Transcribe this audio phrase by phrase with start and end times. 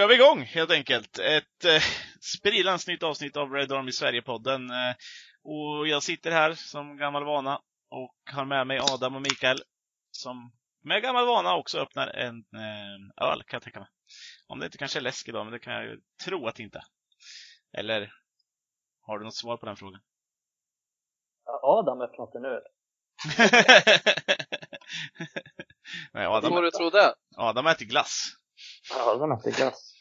[0.00, 1.18] Kör vi igång helt enkelt.
[1.18, 1.82] Ett eh,
[2.20, 4.70] sprillans nytt avsnitt av Red Army Sverige-podden.
[4.70, 4.94] Eh,
[5.42, 9.62] och jag sitter här som gammal vana och har med mig Adam och Mikael
[10.10, 10.52] som
[10.84, 13.88] med gammal vana också öppnar en eh, öl kan jag tänka mig.
[14.46, 16.62] Om det inte kanske är läsk idag, men det kan jag ju tro att det
[16.62, 16.82] inte
[17.72, 18.12] Eller
[19.00, 20.00] har du något svar på den frågan?
[21.62, 22.62] Adam öppnat en öl.
[26.12, 27.14] Nej, Adam, Hur du tror det?
[27.36, 28.39] Adam äter glass.
[29.06, 29.94] Adam äter glass.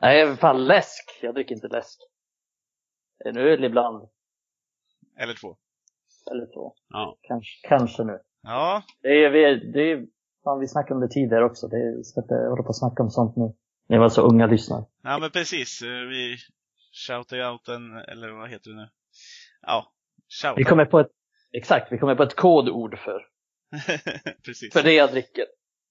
[0.00, 1.18] Nej, fan läsk.
[1.22, 1.98] Jag dricker inte läsk.
[3.24, 4.08] En öl ibland.
[5.18, 5.56] Eller två.
[6.30, 6.74] Eller två.
[6.88, 7.18] Ja.
[7.22, 8.18] Kanske, kanske nu.
[8.42, 10.06] Ja, Det är, vi, det är,
[10.44, 11.68] fan, vi snackade om det tidigare också.
[11.68, 13.54] Det är, vi ska inte hålla på och snacka om sånt nu.
[13.88, 14.84] Ni var så unga lyssnare.
[15.02, 15.82] ja men precis.
[15.82, 16.36] Eh, Vi
[17.06, 18.88] shoutar ju out en, eller vad heter det nu?
[19.62, 19.92] Ja,
[20.42, 20.58] shout.
[20.58, 21.10] Vi kommer på ett,
[21.52, 23.26] exakt, vi kommer på ett kodord för,
[24.44, 24.72] precis.
[24.72, 25.44] för det jag dricker.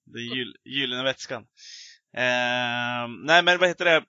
[0.05, 1.47] Den gyll, gyllene vätskan.
[2.17, 4.03] Eh, nej, men vad heter det?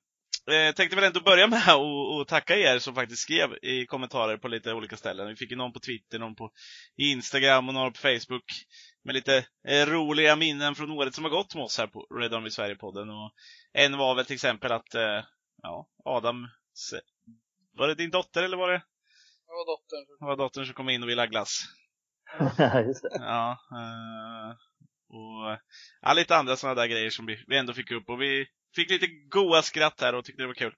[0.46, 4.48] Eh, tänkte väl ändå börja med att tacka er som faktiskt skrev i kommentarer på
[4.48, 5.28] lite olika ställen.
[5.28, 6.50] Vi fick ju någon på Twitter, någon på
[6.96, 8.44] Instagram och några på Facebook
[9.04, 12.34] med lite eh, roliga minnen från året som har gått med oss här på Red
[12.34, 13.10] Army Sverige-podden.
[13.10, 13.32] Och
[13.72, 15.24] en var väl till exempel att, eh,
[15.62, 16.48] ja, Adam,
[17.76, 18.78] var det din dotter eller var det,
[19.46, 20.26] Det var dottern.
[20.28, 21.60] var dottern som kom in och ville ha glass?
[22.86, 23.10] Just det.
[23.12, 24.56] Ja, eh,
[25.10, 25.58] och
[26.02, 28.08] ja, lite andra sådana där grejer som vi, vi ändå fick upp.
[28.10, 30.74] Och vi fick lite goa skratt här och tyckte det var kul.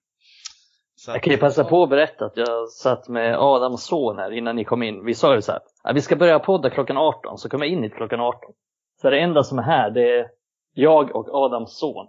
[0.94, 4.30] Så Jag kan ju passa på att berätta att jag satt med Adams son här
[4.32, 5.04] innan ni kom in.
[5.04, 7.68] Vi sa ju så här, att vi ska börja podda klockan 18, så kom jag
[7.70, 8.40] in hit klockan 18.
[9.02, 10.26] Så det enda som är här, det är
[10.74, 12.08] jag och Adams son.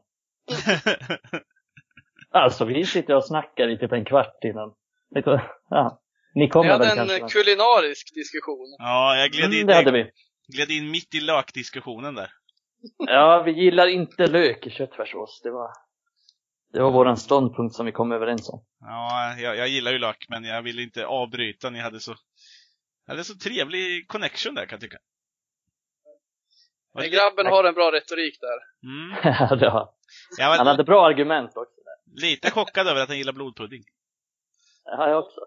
[2.35, 4.73] Alltså vi sitter och snackar i typ en kvart innan.
[5.69, 6.01] Ja.
[6.35, 7.39] Ni Vi kommer hade väl en kanske?
[7.43, 8.75] kulinarisk diskussion.
[8.77, 10.11] ja, jag gled in, Mm, det hade vi.
[10.47, 12.31] Gled in mitt i lökdiskussionen där.
[12.97, 15.41] Ja, vi gillar inte lök i köttfärssås.
[15.43, 15.71] Det var,
[16.73, 18.65] det var våran ståndpunkt som vi kom överens om.
[18.79, 21.69] Ja, jag, jag gillar ju lök, men jag ville inte avbryta.
[21.69, 22.15] Ni hade så,
[23.07, 24.97] hade så trevlig connection där kan jag tycka.
[26.93, 28.89] Men grabben har en bra retorik där.
[28.89, 29.15] Mm.
[29.39, 29.93] Ja, det var
[30.57, 31.81] han hade bra argument också.
[31.85, 32.21] Där.
[32.21, 33.83] lite chockad över att han gillar blodpudding.
[34.83, 35.39] Ja, jag också.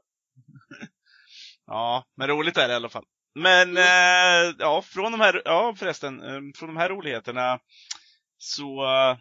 [1.66, 3.04] Ja, men roligt är det i alla fall.
[3.38, 7.58] Men eh, ja, från de här, ja förresten, eh, från de här roligheterna
[8.38, 9.16] så eh,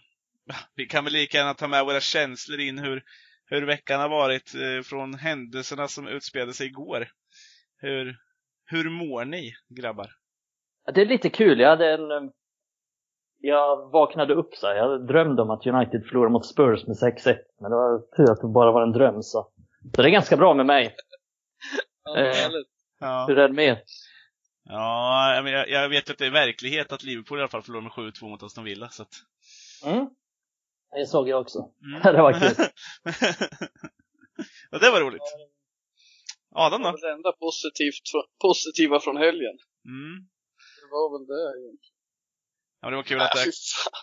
[0.76, 3.04] vi kan väl lika gärna ta med våra känslor in hur,
[3.46, 7.08] hur veckan har varit eh, från händelserna som utspelade sig igår.
[7.78, 8.18] Hur,
[8.66, 10.12] hur mår ni grabbar?
[10.86, 11.60] Ja, Det är lite kul.
[11.60, 12.12] Jag hade en...
[12.12, 12.30] eh,
[13.40, 14.76] Jag vaknade upp så här.
[14.76, 17.38] Jag drömde om att United förlorade mot Spurs med 6-1.
[17.62, 19.48] Men det var tur att det bara var en dröm så.
[19.96, 20.96] Så det är ganska bra med mig.
[22.04, 23.28] Ja, Eh.
[23.28, 23.82] Hur är det med er?
[24.66, 27.92] Ja jag, jag- vet att det är verklighet att Liverpool i alla fall förlorade med
[28.14, 28.90] 7-2 mot Aston Villa.
[28.90, 29.14] Så att,
[29.86, 30.06] Mm?
[30.92, 31.60] Det såg jag också.
[31.86, 32.02] mm.
[32.16, 32.56] Det var kul.
[34.72, 35.22] ja, det var roligt.
[36.56, 36.92] Adam Det då?
[36.92, 38.04] var det enda positivt,
[38.42, 39.58] positiva från helgen.
[39.86, 40.28] Mm.
[40.82, 41.96] Det var väl det egentligen.
[42.82, 43.52] Ja, det var kul att Äh, det
[43.84, 44.02] fan.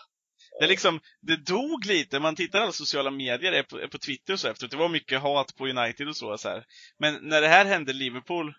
[0.59, 2.19] Det är liksom, det dog lite.
[2.19, 4.71] Man tittar alla sociala medier, är på, på Twitter och så efteråt.
[4.71, 6.65] Det var mycket hat på United och så, så här.
[6.97, 8.53] Men när det här hände Liverpool,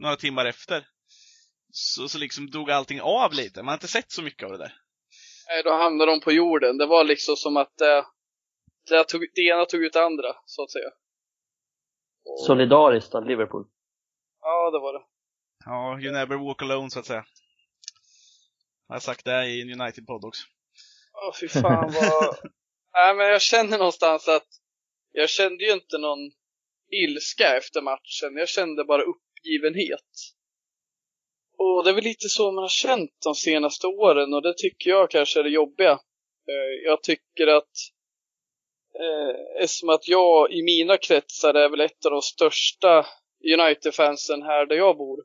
[0.00, 0.86] några timmar efter,
[1.70, 3.62] så, så liksom dog allting av lite.
[3.62, 4.74] Man har inte sett så mycket av det där.
[5.48, 6.78] Nej, då hamnade de på jorden.
[6.78, 8.04] Det var liksom som att det,
[8.88, 10.88] det, tog, det ena tog ut det andra, så att säga.
[12.24, 13.64] Och- Solidariskt av Liverpool.
[14.40, 15.04] Ja, det var det.
[15.64, 17.24] Ja, you never walk alone, så att säga.
[18.88, 20.46] Jag har sagt det i en United-podd också.
[21.12, 22.36] Åh, fy fan vad...
[22.94, 24.46] Nej, men jag känner någonstans att
[25.12, 26.18] jag kände ju inte någon
[26.90, 28.36] ilska efter matchen.
[28.36, 30.10] Jag kände bara uppgivenhet.
[31.58, 34.90] Och det är väl lite så man har känt de senaste åren och det tycker
[34.90, 35.92] jag kanske är det jobbiga.
[36.48, 37.72] Eh, jag tycker att
[38.94, 43.06] eh, eftersom att jag i mina kretsar är väl ett av de största
[43.54, 45.24] United-fansen här där jag bor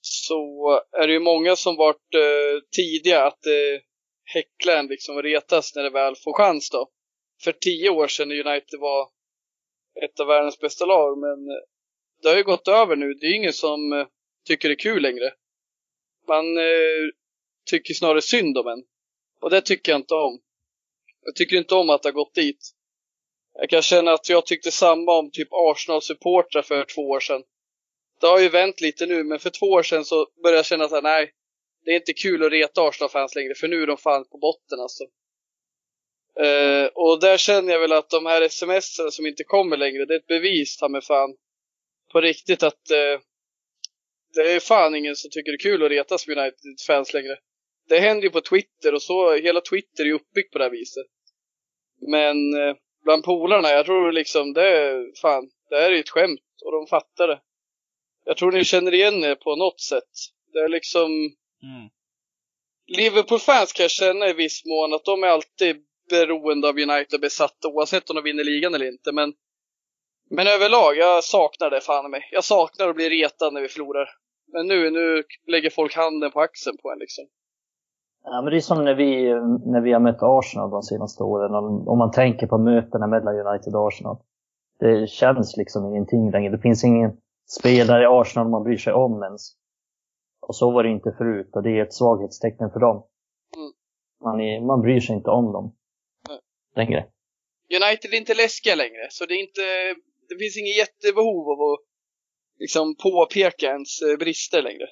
[0.00, 3.82] så är det ju många som varit eh, tidiga att eh,
[4.24, 6.88] häckla en liksom och retas när det väl får chans då.
[7.44, 9.08] För tio år sedan när United var
[10.04, 11.62] ett av världens bästa lag, men eh,
[12.22, 13.14] det har ju gått över nu.
[13.14, 14.06] Det är ingen som eh,
[14.46, 15.32] tycker det är kul längre.
[16.28, 17.08] Man eh,
[17.70, 18.82] tycker snarare synd om en.
[19.40, 20.40] Och det tycker jag inte om.
[21.22, 22.70] Jag tycker inte om att det har gått dit.
[23.54, 27.42] Jag kan känna att jag tyckte samma om typ Arsenal-supportrar för två år sedan.
[28.20, 30.88] Det har ju vänt lite nu, men för två år sedan så började jag känna
[30.88, 31.32] så här, nej,
[31.84, 34.80] det är inte kul att reta Arsenal-fans längre, för nu är de fan på botten
[34.80, 35.04] alltså.
[36.40, 40.14] Eh, och där känner jag väl att de här sms som inte kommer längre, det
[40.14, 41.36] är ett bevis, ta mig fan,
[42.12, 43.20] på riktigt att eh,
[44.34, 47.38] det är fan ingen som tycker det är kul att retas med United-fans längre.
[47.88, 50.70] Det händer ju på Twitter och så, hela Twitter är ju uppbyggt på det här
[50.70, 51.06] viset.
[52.00, 56.62] Men eh, bland polarna, jag tror liksom det är, fan, det här är ett skämt
[56.64, 57.40] och de fattar det.
[58.24, 60.12] Jag tror ni känner igen er på något sätt.
[60.52, 61.10] Det är liksom,
[61.62, 61.88] Mm.
[62.86, 65.76] Liverpool-fans kan jag känna i viss mån att de är alltid
[66.10, 69.12] beroende av United besatta oavsett om de vinner ligan eller inte.
[69.12, 69.34] Men,
[70.30, 72.28] men överlag, jag saknar det fan mig.
[72.32, 74.08] Jag saknar att bli retad när vi förlorar.
[74.52, 77.24] Men nu, nu lägger folk handen på axeln på en liksom.
[78.24, 79.34] Ja, men det är som när vi,
[79.72, 81.54] när vi har mött Arsenal de senaste åren.
[81.54, 84.16] Om, man tänker på mötena mellan United och Arsenal.
[84.78, 86.50] Det känns liksom ingenting längre.
[86.50, 87.10] Det finns ingen
[87.60, 89.52] spelare i Arsenal man bryr sig om ens.
[90.40, 92.96] Och så var det inte förut och det är ett svaghetstecken för dem.
[93.56, 93.72] Mm.
[94.24, 95.74] Man, är, man bryr sig inte om dem
[96.28, 96.38] Nej.
[96.76, 97.06] längre.
[97.70, 99.62] United är inte läskiga längre, så det är inte,
[100.28, 101.78] det finns inget jättebehov av att
[102.58, 104.86] liksom påpeka ens eh, brister längre.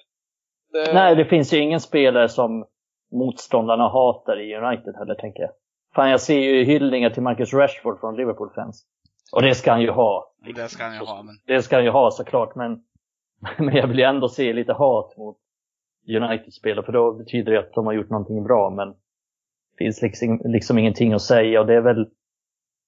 [0.73, 2.67] Det, Nej, det finns ju ingen spelare som
[3.13, 5.51] motståndarna hatar i United heller, tänker jag.
[5.95, 8.87] Fan, jag ser ju hyllningar till Marcus Rashford från Liverpool-fans.
[9.33, 10.35] Och det ska han ju ha.
[10.55, 12.83] Det ska han ju ha, men Det ska han ju ha såklart, men,
[13.59, 15.37] men jag vill ju ändå se lite hat mot
[16.09, 20.41] United-spelare, för då betyder det att de har gjort någonting bra, men det finns liksom,
[20.45, 22.07] liksom ingenting att säga och det är väl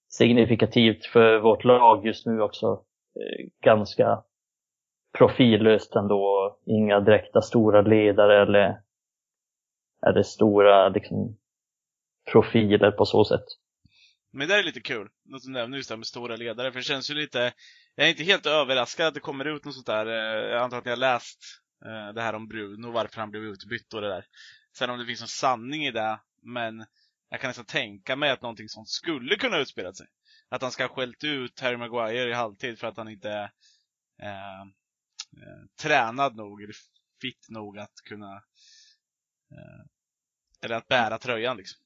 [0.08, 2.66] signifikativt för vårt lag just nu också.
[2.66, 4.22] Eh, ganska
[5.18, 6.58] profillöst ändå.
[6.66, 8.80] Inga direkta stora ledare eller,
[10.06, 11.36] eller stora liksom,
[12.32, 13.44] profiler på så sätt.
[14.32, 16.72] Men det där är lite kul, något du nämner just det här med stora ledare,
[16.72, 17.52] för det känns ju lite,
[17.94, 20.78] jag är inte helt överraskad att det kommer ut något sånt där, eh, jag antar
[20.78, 21.38] att ni har läst
[21.84, 24.24] eh, det här om Bruno, varför han blev utbytt och det där.
[24.78, 26.84] Sen om det finns någon sanning i det, men
[27.28, 30.06] jag kan nästan tänka mig att någonting sånt skulle kunna utspela sig.
[30.48, 33.50] Att han ska ha skällt ut Harry Maguire i halvtid för att han inte är
[34.22, 34.60] eh,
[35.42, 36.74] eh, tränad nog, eller
[37.22, 38.34] fit nog att kunna,
[39.50, 39.84] eh,
[40.62, 41.80] eller att bära tröjan liksom.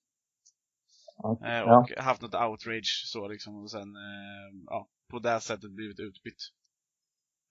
[1.44, 1.78] Eh, Ja.
[1.78, 6.42] och haft något outrage så liksom och sen eh, ja, på det sättet blivit utbytt.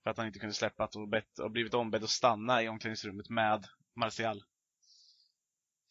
[0.03, 3.29] För att han inte kunde släppa och, bett, och blivit ombedd att stanna i omklädningsrummet
[3.29, 3.65] med
[3.95, 4.43] Martial.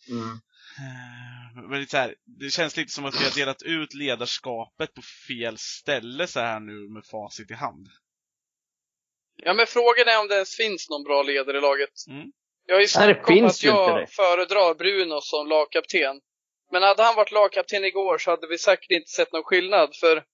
[0.09, 0.41] Mm.
[0.79, 5.03] Eh, men så här, det känns lite som att vi har delat ut ledarskapet på
[5.29, 7.89] fel ställe så här nu med facit i hand.
[9.37, 12.07] Ja, men frågan är om det ens finns någon bra ledare i laget.
[12.09, 12.33] Mm.
[12.67, 14.07] Jag har ju det om att jag det.
[14.07, 16.21] föredrar Bruno som lagkapten.
[16.73, 19.97] Men hade han varit lagkapten igår så hade vi säkert inte sett någon skillnad.
[20.01, 20.25] För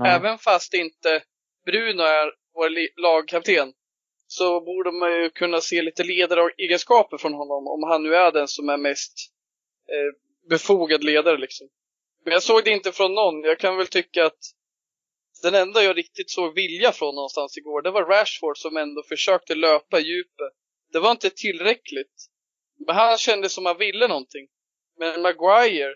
[0.00, 0.10] Nej.
[0.10, 1.22] även fast inte
[1.66, 3.72] Bruno är vår lagkapten
[4.26, 8.48] så borde man ju kunna se lite ledaregenskaper från honom om han nu är den
[8.48, 9.12] som är mest
[9.88, 10.18] eh,
[10.48, 11.68] befogad ledare liksom.
[12.24, 13.42] Men jag såg det inte från någon.
[13.42, 14.38] Jag kan väl tycka att
[15.42, 19.54] den enda jag riktigt såg vilja från någonstans igår, det var Rashford som ändå försökte
[19.54, 20.52] löpa djupet.
[20.92, 22.26] Det var inte tillräckligt.
[22.86, 24.48] Men han kände som han ville någonting.
[24.98, 25.94] Men Maguire,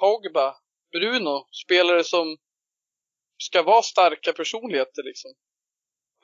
[0.00, 0.56] Pogba,
[0.92, 2.36] Bruno, spelare som
[3.38, 5.30] ska vara starka personligheter liksom.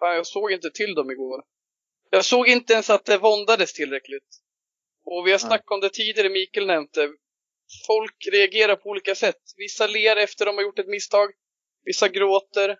[0.01, 1.43] Fan, jag såg inte till dem igår.
[2.11, 4.29] Jag såg inte ens att det våndades tillräckligt.
[5.05, 7.09] Och vi har snackat om det tidigare, Mikael nämnde.
[7.87, 9.43] Folk reagerar på olika sätt.
[9.57, 11.31] Vissa ler efter de har gjort ett misstag.
[11.85, 12.79] Vissa gråter.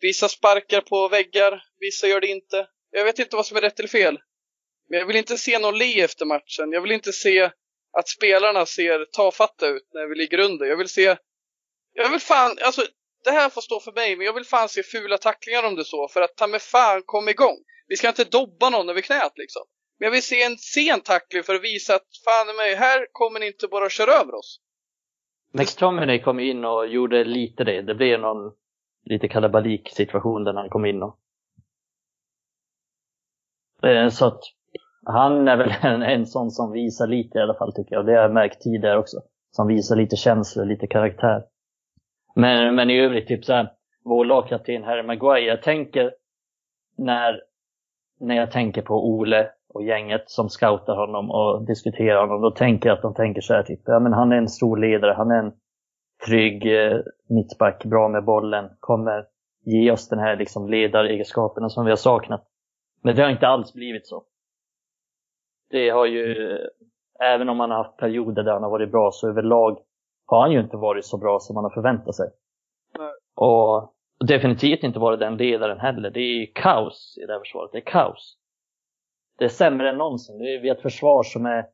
[0.00, 1.62] Vissa sparkar på väggar.
[1.78, 2.68] Vissa gör det inte.
[2.90, 4.18] Jag vet inte vad som är rätt eller fel.
[4.88, 6.72] Men jag vill inte se någon le efter matchen.
[6.72, 7.50] Jag vill inte se
[7.92, 10.66] att spelarna ser tafatta ut när vi ligger under.
[10.66, 11.16] Jag vill se...
[11.92, 12.58] Jag vill fan...
[12.62, 12.86] Alltså,
[13.24, 15.84] det här får stå för mig, men jag vill fan se fula tacklingar om det
[15.84, 16.08] så.
[16.08, 17.56] För att ta med fan kom igång.
[17.88, 19.62] Vi ska inte dobba någon över knät liksom.
[19.98, 23.06] Men jag vill se en sen tackling för att visa att fan i mig, här
[23.12, 24.60] kommer ni inte bara köra över oss.
[25.52, 27.82] McTominay kom in och gjorde lite det.
[27.82, 28.52] Det blev någon
[29.04, 31.18] lite kalabalik situation där han kom in och...
[33.88, 34.40] Eh, så att
[35.04, 38.06] han är väl en, en sån som visar lite i alla fall tycker jag.
[38.06, 39.16] Det har jag märkt tidigare också.
[39.50, 41.42] Som visar lite känslor, lite karaktär.
[42.34, 43.72] Men, men i övrigt, typ så här,
[44.04, 45.46] vår lagkapten Harry Maguire.
[45.46, 46.14] Jag tänker
[46.98, 47.40] när,
[48.20, 52.88] när jag tänker på Ole och gänget som scoutar honom och diskuterar honom, då tänker
[52.88, 55.30] jag att de tänker så här, typ, ja men han är en stor ledare, han
[55.30, 55.52] är en
[56.26, 56.98] trygg eh,
[57.28, 59.24] mittback, bra med bollen, kommer
[59.64, 62.44] ge oss den här liksom ledaregenskaperna som vi har saknat.
[63.02, 64.24] Men det har inte alls blivit så.
[65.70, 66.66] Det har ju, eh,
[67.34, 69.78] även om han har haft perioder där han har varit bra, så överlag
[70.36, 72.30] har han ju inte varit så bra som man har förväntat sig.
[72.98, 73.12] Nej.
[73.34, 73.94] Och
[74.26, 76.10] definitivt inte varit den ledaren heller.
[76.10, 77.72] Det är kaos i det här försvaret.
[77.72, 78.38] Det är kaos.
[79.38, 80.40] Det är sämre än någonsin.
[80.40, 81.66] Är, vi har ett försvar som är...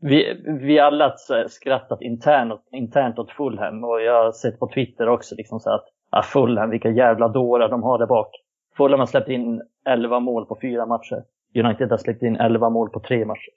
[0.00, 5.08] Vi, vi alla har skrattat internt, internt åt Fulham och jag har sett på Twitter
[5.08, 8.30] också liksom så att ah, Fulham, vilka jävla dårar de har där bak.
[8.76, 11.24] Fulham har släppt in 11 mål på fyra matcher.
[11.54, 13.52] United har släppt in 11 mål på tre matcher.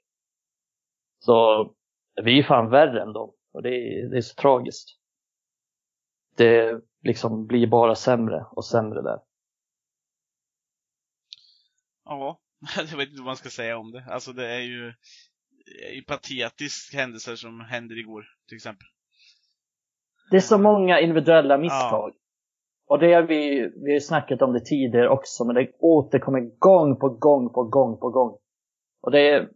[1.20, 1.67] Så
[2.24, 3.31] vi är fan värre än dem.
[3.51, 4.89] Och det är, det är så tragiskt.
[6.36, 9.20] det liksom blir bara sämre och sämre där.
[12.05, 12.39] Ja,
[12.77, 14.05] jag vet inte vad man ska säga om det.
[14.10, 14.93] Alltså det är ju,
[15.65, 18.88] det är ju patetiska händelser som händer igår, till exempel.
[20.31, 22.13] Det är så många individuella misstag.
[22.88, 26.41] Och det har vi, vi har ju snackat om det tidigare också, men det återkommer
[26.60, 28.38] gång på gång på gång på gång.
[29.01, 29.50] Och det är,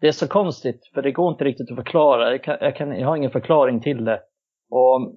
[0.00, 2.30] det är så konstigt, för det går inte riktigt att förklara.
[2.30, 4.20] Jag, kan, jag, kan, jag har ingen förklaring till det.
[4.70, 5.14] Och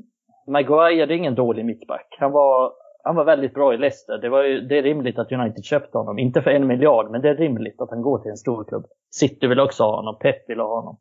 [0.48, 2.16] Maguire, det är ingen dålig mittback.
[2.20, 2.74] Han var,
[3.04, 4.18] han var väldigt bra i Leicester.
[4.18, 6.20] Det, var ju, det är rimligt att United köpte honom.
[6.20, 8.86] Inte för en miljard, men det är rimligt att han går till en stor klubb.
[9.12, 10.98] City vill också ha honom, Pep vill ha honom.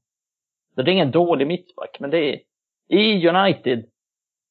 [0.75, 2.41] Så det är ingen dålig mittback, men det är,
[2.89, 3.85] i United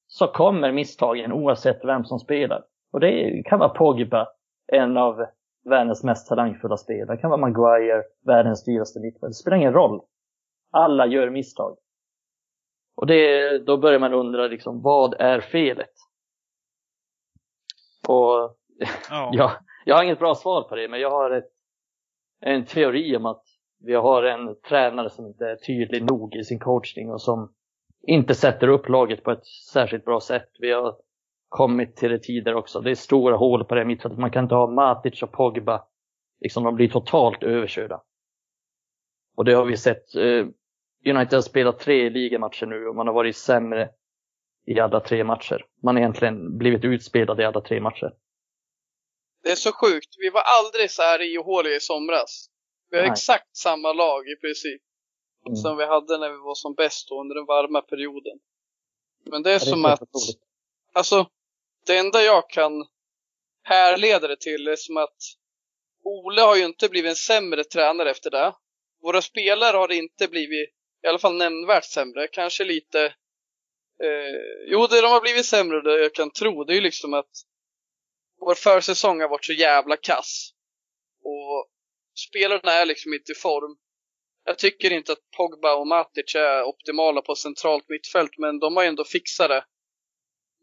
[0.08, 2.64] så kommer misstagen oavsett vem som spelar.
[2.94, 4.28] Och det kan vara Pogba,
[4.68, 5.26] en av
[5.64, 7.16] världens mest talangfulla spelare.
[7.16, 9.30] Det kan vara Maguire, världens dyraste mittback.
[9.30, 10.02] Det spelar ingen roll.
[10.72, 11.78] Alla gör misstag.
[12.96, 15.94] Och det, då börjar man undra liksom, vad är felet?
[18.08, 18.58] Och
[19.10, 19.30] ja.
[19.34, 19.52] jag,
[19.86, 21.50] jag har inget bra svar på det, men jag har ett,
[22.40, 23.44] en teori om att
[23.80, 27.54] vi har en tränare som inte är tydlig nog i sin coachning och som
[28.08, 30.50] inte sätter upp laget på ett särskilt bra sätt.
[30.60, 30.96] Vi har
[31.52, 32.82] kommit till det tidigare också.
[32.82, 34.20] Det är stora hål på det mittfältet.
[34.20, 35.84] Man kan inte ha Matic och Pogba.
[36.42, 38.02] Liksom, de blir totalt överkörda.
[39.38, 40.16] Och det har vi sett.
[40.16, 40.46] Eh,
[41.06, 43.90] United har spelat tre ligamatcher nu och man har varit sämre
[44.66, 45.66] i alla tre matcher.
[45.84, 48.14] Man har egentligen blivit utspelad i alla tre matcher.
[49.44, 50.16] Det är så sjukt.
[50.18, 52.50] Vi var aldrig så här ihåliga i somras.
[52.90, 53.12] Vi har Nej.
[53.12, 54.82] exakt samma lag i princip.
[55.46, 55.56] Mm.
[55.56, 58.40] Som vi hade när vi var som bäst under den varma perioden.
[59.32, 60.02] Men det är, det är som att,
[60.94, 61.26] alltså,
[61.86, 62.86] det enda jag kan
[63.64, 65.18] härleda det till är som att
[66.04, 68.54] Ole har ju inte blivit en sämre tränare efter det.
[69.02, 70.70] Våra spelare har inte blivit,
[71.04, 73.06] i alla fall nämnvärt sämre, kanske lite
[74.04, 77.14] eh, Jo, det de har blivit sämre, det jag kan tro, det är ju liksom
[77.14, 77.32] att
[78.40, 80.52] vår försäsong har varit så jävla kass.
[81.24, 81.70] Och
[82.30, 83.78] spelarna är liksom inte i form.
[84.46, 88.84] Jag tycker inte att Pogba och Matic är optimala på centralt mittfält, men de har
[88.84, 89.64] ju ändå fixat det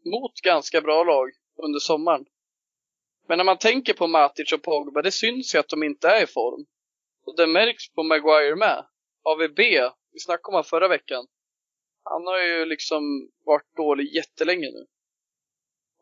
[0.05, 1.29] mot ganska bra lag
[1.63, 2.25] under sommaren.
[3.27, 6.23] Men när man tänker på Matic och Pogba, det syns ju att de inte är
[6.23, 6.65] i form.
[7.25, 8.85] Och det märks på Maguire med.
[9.23, 9.59] AVB,
[10.11, 11.27] vi snackade om honom förra veckan.
[12.03, 13.03] Han har ju liksom
[13.45, 14.85] varit dålig jättelänge nu.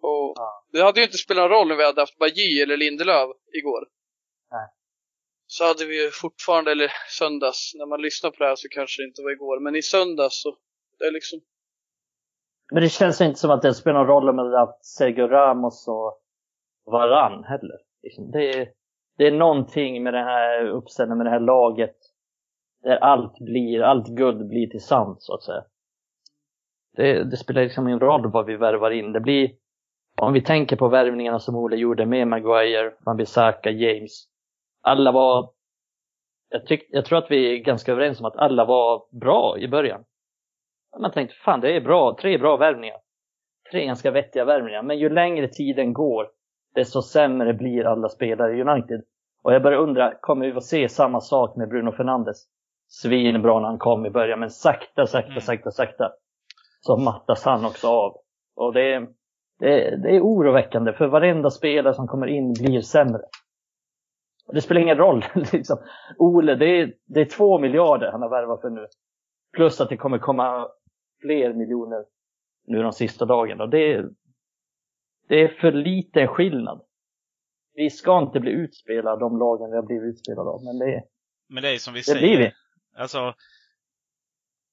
[0.01, 0.65] Och ja.
[0.71, 3.87] det hade ju inte spelat någon roll om vi hade haft Bajy eller Lindelöf igår.
[4.51, 4.67] Nej
[5.47, 9.01] så hade vi ju fortfarande, eller söndags, när man lyssnar på det här så kanske
[9.01, 10.57] det inte var igår, men i söndags så,
[10.99, 11.41] det är liksom...
[12.73, 15.87] Men det känns inte som att det spelar någon roll om det haft Sergio Ramos
[15.87, 16.21] och
[16.85, 17.77] Varann heller.
[18.03, 18.69] Liksom, det, är,
[19.17, 21.95] det är någonting med den här uppställningen, med det här laget,
[22.83, 25.63] där allt blir, allt guld blir till sand så att säga.
[26.95, 29.11] Det, det spelar liksom ingen roll vad vi värvar in.
[29.11, 29.51] Det blir,
[30.21, 34.27] om vi tänker på värvningarna som Ole gjorde med Maguire, Van Bissaka, James,
[34.81, 35.49] alla var,
[36.49, 39.67] jag, tyck, jag tror att vi är ganska överens om att alla var bra i
[39.67, 40.03] början.
[40.99, 42.97] Man tänkte, fan det är bra, tre bra värvningar.
[43.71, 44.83] Tre ganska vettiga värvningar.
[44.83, 46.27] Men ju längre tiden går,
[46.75, 49.01] desto sämre blir alla spelare i United.
[49.43, 52.37] Och jag börjar undra, kommer vi få se samma sak med Bruno Fernandes?
[52.87, 55.41] Svinbra när han kom i början, men sakta, sakta, mm.
[55.41, 56.11] sakta, sakta
[56.81, 58.17] så mattas han också av.
[58.55, 59.07] Och det är,
[59.59, 63.21] det, är, det är oroväckande, för varenda spelare som kommer in blir sämre.
[64.47, 65.25] Och det spelar ingen roll.
[65.53, 65.77] liksom.
[66.17, 68.87] Ole, det är, det är två miljarder han har värvat för nu.
[69.57, 70.67] Plus att det kommer komma
[71.21, 72.05] fler miljoner
[72.67, 73.67] nu de sista dagarna.
[73.67, 74.09] Det är,
[75.27, 76.81] det är för liten skillnad.
[77.73, 81.03] Vi ska inte bli utspelade de lagen vi har blivit utspelade av, men det är...
[81.49, 82.19] Men det är som vi säger.
[82.19, 82.51] Blir vi.
[82.95, 83.19] Alltså,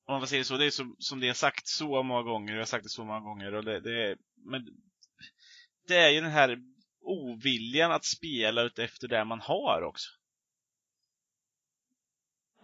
[0.06, 2.60] om man säger så, det är som, som det är sagt så många gånger, jag
[2.60, 4.66] har sagt det så många gånger, och det, det är, men
[5.88, 6.58] det är ju den här
[7.02, 10.10] oviljan att spela utefter det man har också.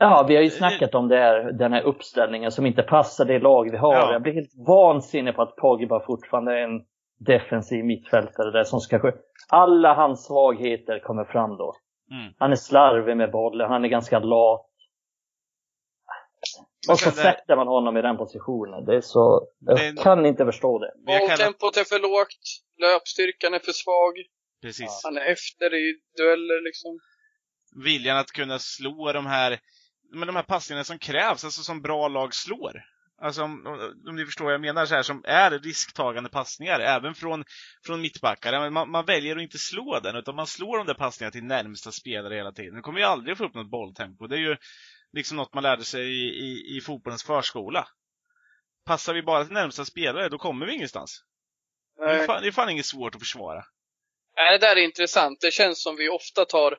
[0.02, 3.38] Ja, vi har ju snackat om det här, den här uppställningen som inte passar det
[3.38, 3.94] lag vi har.
[3.94, 4.12] Ja.
[4.12, 6.84] Jag blir helt vansinnig på att Pogba fortfarande är en
[7.18, 9.12] defensiv mittfältare där som ska
[9.48, 11.74] Alla hans svagheter kommer fram då.
[12.10, 12.32] Mm.
[12.38, 14.66] Han är slarvig med bollen, han är ganska lat.
[16.90, 18.84] Och så sätter man honom i den positionen.
[18.84, 19.46] Det är så...
[19.58, 20.02] Jag det...
[20.02, 20.92] kan inte förstå det.
[21.06, 22.44] Bolltempot är för lågt.
[22.78, 24.14] Löpstyrkan är för svag.
[24.62, 25.00] Precis.
[25.04, 26.98] Han är efter i dueller liksom.
[27.84, 29.58] Viljan att kunna slå de här,
[30.10, 32.84] men de här passningarna som krävs, alltså som bra lag slår.
[33.22, 33.66] Alltså om,
[34.08, 37.44] om ni förstår vad jag menar, så här, som är risktagande passningar, även från,
[37.86, 38.70] från mittbackar.
[38.70, 41.92] Man, man väljer att inte slå den, utan man slår de där passningarna till närmsta
[41.92, 42.74] spelare hela tiden.
[42.74, 44.26] Nu kommer ju aldrig få upp något bolltempo.
[44.26, 44.56] Det är ju
[45.12, 47.88] liksom något man lärde sig i, i, i fotbollens förskola
[48.90, 51.24] passar vi bara till närmsta spelare, då kommer vi ingenstans.
[51.96, 53.64] Det är, fan, det är fan inget svårt att försvara.
[54.36, 55.40] Nej, det där är intressant.
[55.40, 56.78] Det känns som vi ofta tar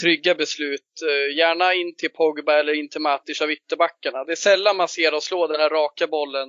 [0.00, 1.02] trygga beslut.
[1.10, 4.24] Eh, gärna in till Pogba eller in till Matic av ytterbackarna.
[4.24, 6.48] Det är sällan man ser oss slå den här raka bollen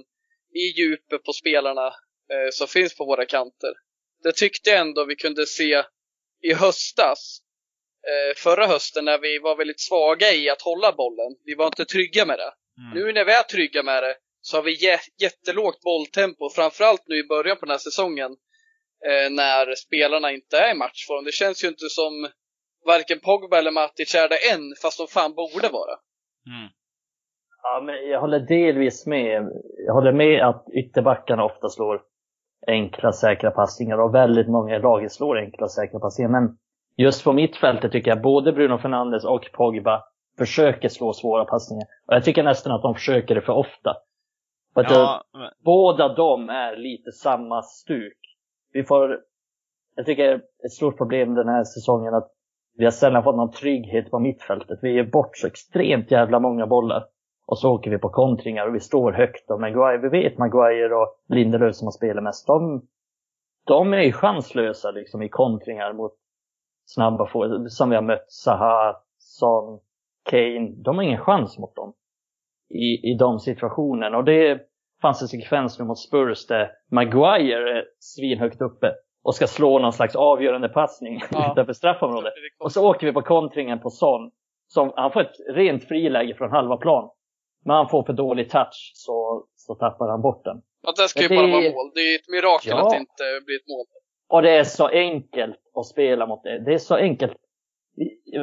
[0.55, 1.87] i djupet på spelarna
[2.31, 3.73] eh, som finns på våra kanter.
[4.23, 5.83] Det tyckte jag ändå vi kunde se
[6.41, 7.39] i höstas.
[8.07, 11.35] Eh, förra hösten när vi var väldigt svaga i att hålla bollen.
[11.43, 12.53] Vi var inte trygga med det.
[12.81, 12.93] Mm.
[13.05, 17.19] Nu när vi är trygga med det så har vi jä- jättelågt bolltempo, framförallt nu
[17.19, 18.31] i början på den här säsongen
[19.07, 21.25] eh, när spelarna inte är i matchform.
[21.25, 22.29] Det känns ju inte som
[22.85, 25.95] varken Pogba eller Matic är det än, fast de fan borde vara.
[26.53, 26.69] Mm.
[27.63, 29.49] Ja, men jag håller delvis med.
[29.87, 32.01] Jag håller med att ytterbackarna ofta slår
[32.67, 36.31] enkla, säkra passningar och väldigt många i laget slår enkla, säkra passningar.
[36.31, 36.57] Men
[36.97, 40.03] just på mittfältet tycker jag både Bruno Fernandes och Pogba
[40.37, 41.87] försöker slå svåra passningar.
[42.07, 43.95] Och jag tycker nästan att de försöker det för ofta.
[44.75, 48.17] Ja, men- båda de är lite samma stuk.
[48.71, 49.19] Vi får,
[49.95, 52.31] jag tycker ett stort problem den här säsongen att
[52.77, 54.79] vi har sällan fått någon trygghet på mittfältet.
[54.81, 57.05] Vi ger bort så extremt jävla många bollar.
[57.47, 59.51] Och så åker vi på kontringar och vi står högt.
[59.51, 62.47] Och Maguire, vi vet Maguire och Lindelöf som har spelat mest.
[62.47, 62.87] De,
[63.67, 66.13] de är ju chanslösa liksom i kontringar mot
[66.85, 68.31] snabba få som vi har mött.
[68.31, 69.79] Zaha, Son,
[70.29, 70.71] Kane.
[70.77, 71.93] De har ingen chans mot dem.
[72.69, 74.17] I, i de situationerna.
[74.17, 74.61] Och det
[75.01, 78.93] fanns en sekvens nu mot Spurs där Maguire är svinhögt uppe
[79.25, 81.51] och ska slå någon slags avgörande passning Ja.
[81.51, 82.33] utanför straffområdet.
[82.59, 84.31] Och så åker vi på kontringen på Son.
[84.67, 87.09] Som, han får ett rent friläge från halva plan.
[87.65, 90.57] Men han får för dålig touch så, så tappar han bort den.
[90.87, 91.91] Att det ska ju bara vara mål.
[91.93, 92.85] Det är ett mirakel Ja.
[92.85, 93.85] att det inte blir ett mål.
[94.29, 96.59] Och det är så enkelt att spela mot det.
[96.59, 97.33] Det är så enkelt.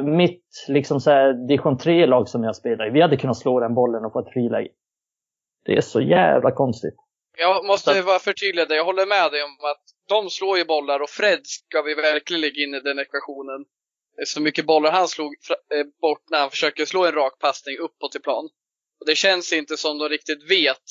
[0.03, 3.73] Mitt liksom så här, division 3-lag som jag spelar i, vi hade kunnat slå den
[3.73, 4.69] bollen och få ett friläge.
[5.65, 6.95] Det är så jävla konstigt.
[7.37, 8.75] Jag måste vara förtydliga det.
[8.75, 12.41] Jag håller med dig om att de slår ju bollar och Fred ska vi verkligen
[12.41, 13.65] lägga in i den ekvationen.
[14.25, 15.35] Så mycket bollar han slog
[15.73, 18.49] eh, bort när han försöker slå en rak passning uppåt i plan.
[18.99, 20.83] Och det känns inte som de riktigt vet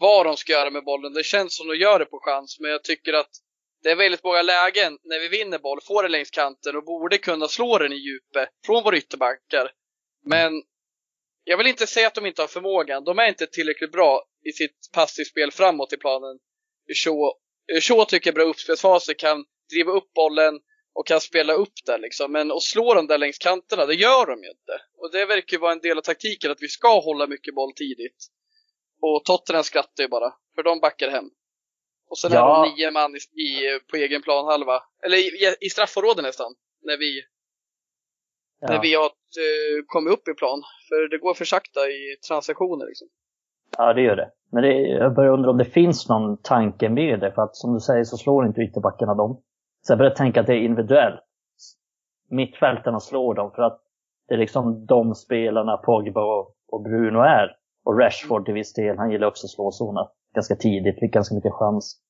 [0.00, 1.12] vad de ska göra med bollen.
[1.12, 3.30] Det känns som de gör det på chans, men jag tycker att
[3.82, 7.18] det är väldigt många lägen när vi vinner boll, får den längs kanten och borde
[7.18, 9.72] kunna slå den i djupet från våra ytterbackar.
[10.24, 10.62] Men
[11.44, 13.04] jag vill inte säga att de inte har förmågan.
[13.04, 16.38] De är inte tillräckligt bra i sitt passningsspel framåt i planen.
[17.82, 20.60] Shaw, tycker bra uppspelsfaser kan driva upp bollen
[20.94, 22.32] och kan spela upp där liksom.
[22.32, 24.82] Men att slå dem där längs kanterna, det gör de ju inte.
[24.98, 27.72] Och det verkar ju vara en del av taktiken att vi ska hålla mycket boll
[27.74, 28.26] tidigt.
[29.02, 31.24] Och Tottenham skrattar ju bara, för de backar hem.
[32.10, 32.64] Och sen Ja.
[32.64, 34.82] är de nio man i, i, på egen planhalva.
[35.04, 36.54] Eller i, i straffområdet nästan.
[36.82, 37.22] När vi,
[38.68, 38.80] när Ja.
[38.80, 40.62] vi har eh, kommit upp i plan.
[40.88, 43.08] För det går för sakta i transaktioner liksom.
[43.78, 44.30] Ja, det gör det.
[44.52, 47.32] Men det, jag börjar undra om det finns någon tanke med det.
[47.32, 49.42] För att som du säger så slår inte ytterbackarna dem.
[49.82, 51.20] Så jag börjar tänka att det är individuellt.
[52.30, 53.80] Mittfältarna slår dem för att
[54.28, 57.56] det är liksom de spelarna Pogba och, och Bruno är.
[57.84, 61.34] Och Rashford till viss del, han gillar också att slå sådana ganska tidigt, fick ganska
[61.34, 62.00] mycket chans.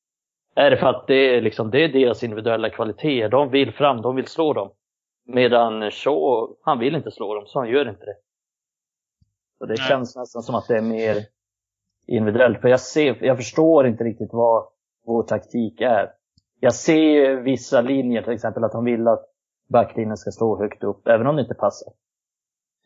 [0.55, 4.03] Är det för att det är, liksom, det är deras individuella kvaliteter, de vill fram,
[4.03, 4.71] de vill slå dem.
[5.35, 8.17] Medan Shaw, han vill inte slå dem, så han gör inte det.
[9.59, 9.89] Så det Nej.
[9.89, 11.17] känns nästan som att det är mer
[12.07, 12.61] individuellt.
[12.61, 14.69] För jag, ser, jag förstår inte riktigt vad
[15.07, 16.11] vår taktik är.
[16.61, 19.25] Jag ser vissa linjer, till exempel att han vill att
[19.73, 21.93] backlinjen ska stå högt upp, även om det inte passar.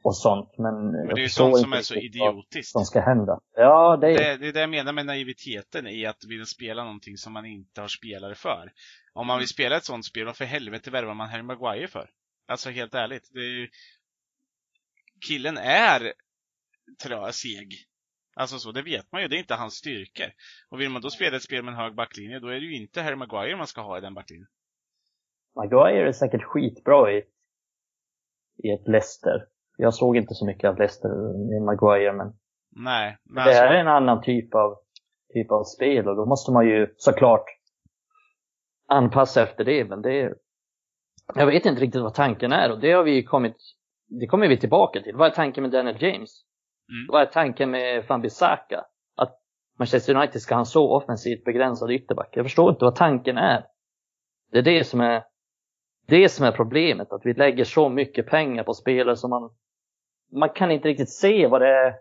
[0.05, 0.59] Och sånt.
[0.59, 2.73] Men, Men det är ju sånt som är så idiotiskt.
[2.73, 3.41] som ska hända.
[3.57, 6.85] Ja, det är Det, det är det jag menar med naiviteten i att vilja spela
[6.85, 8.73] någonting som man inte har spelare för.
[9.15, 12.11] Om man vill spela ett sånt spel, vad för helvete värvar man Harry Maguire för?
[12.47, 13.69] Alltså helt ärligt, det är ju...
[15.29, 16.13] Killen är
[17.03, 17.75] trö, seg.
[18.37, 20.27] Alltså så, det vet man ju, det är inte hans styrkor.
[20.71, 22.77] Och vill man då spela ett spel med en hög backlinje, då är det ju
[22.77, 24.49] inte Harry Maguire man ska ha i den backlinjen.
[25.57, 27.17] Maguire är säkert skitbra i,
[28.65, 29.47] i ett Leicester.
[29.77, 31.09] Jag såg inte så mycket av Leicester
[31.51, 32.33] med Maguire, men
[32.77, 34.77] Nej, men det här alltså, är en annan typ av,
[35.33, 37.45] typ av spel och då måste man ju såklart
[38.89, 39.85] anpassa efter det.
[39.85, 40.35] Men det är,
[41.35, 43.57] jag vet inte riktigt vad tanken är och det har vi kommit,
[44.21, 45.17] det kommer vi tillbaka till.
[45.17, 46.45] Vad är tanken med Daniel James?
[46.89, 47.07] Mm.
[47.09, 48.85] Vad är tanken med Van Bissaka?
[49.17, 49.41] Att
[49.79, 52.29] Manchester United ska ha en så offensivt begränsad ytterback.
[52.33, 53.67] Jag förstår inte vad tanken är.
[54.53, 55.25] Det är det som är
[56.07, 59.51] det som är problemet, att vi lägger så mycket pengar på spelare som man
[60.33, 61.95] man kan inte riktigt se vad det är.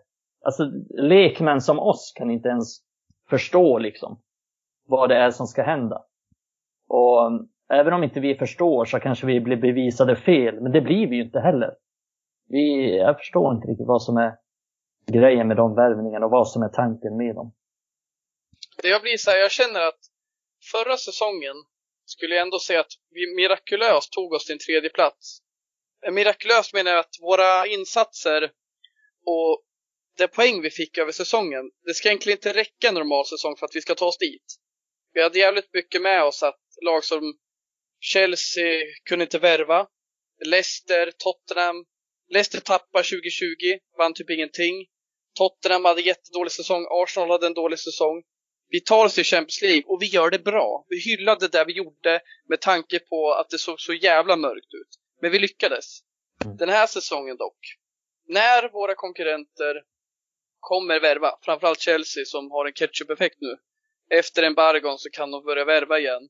[0.44, 2.78] Alltså lekmän som oss kan inte ens
[3.30, 4.20] förstå liksom
[4.86, 6.04] vad det är som ska hända.
[6.88, 7.30] Och
[7.72, 11.16] även om inte vi förstår så kanske vi blir bevisade fel, men det blir vi
[11.16, 11.70] ju inte heller.
[12.48, 14.32] Vi, jag förstår inte riktigt vad som är
[15.12, 17.52] grejen med de värvningarna och vad som är tanken med dem.
[18.82, 20.00] Det jag blir så här, jag känner att
[20.72, 21.56] förra säsongen
[22.04, 25.38] skulle jag ändå säga att vi mirakulöst tog oss till en tredje plats.
[26.06, 28.42] Eh, mirakulöst menar jag att våra insatser
[29.26, 29.62] och
[30.16, 33.66] det poäng vi fick över säsongen, det ska egentligen inte räcka en normal säsong för
[33.66, 34.48] att vi ska ta oss dit.
[35.12, 37.38] Vi hade jävligt mycket med oss att lag som
[38.04, 39.86] Chelsea kunde inte värva.
[40.44, 41.84] Leicester, Tottenham.
[42.28, 44.86] Leicester tappade 2020, vann typ ingenting.
[45.34, 48.22] Tottenham hade jättedålig säsong, Arsenal hade en dålig säsong.
[48.68, 50.84] Vi tar oss till Champions League och vi gör det bra.
[50.88, 54.88] Vi hyllade det vi gjorde med tanke på att det såg så jävla mörkt ut.
[55.20, 56.00] Men vi lyckades.
[56.44, 56.56] Mm.
[56.56, 57.58] Den här säsongen dock.
[58.28, 59.82] När våra konkurrenter
[60.60, 63.56] kommer värva, framförallt Chelsea som har en ketchup-effekt nu.
[64.10, 66.28] Efter embargon så kan de börja värva igen.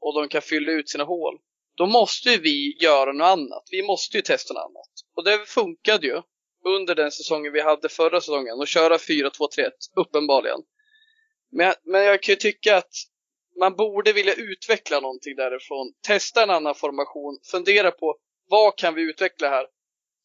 [0.00, 1.38] Och de kan fylla ut sina hål.
[1.76, 3.64] Då måste ju vi göra något annat.
[3.70, 4.90] Vi måste ju testa något annat.
[5.16, 6.22] Och det funkade ju
[6.64, 10.60] under den säsongen vi hade förra säsongen och köra 4-2-3-1, uppenbarligen.
[11.52, 12.92] Men, jag- men jag kan ju tycka att
[13.60, 15.92] man borde vilja utveckla någonting därifrån.
[16.06, 17.38] Testa en annan formation.
[17.50, 18.16] Fundera på
[18.48, 19.66] vad kan vi utveckla här?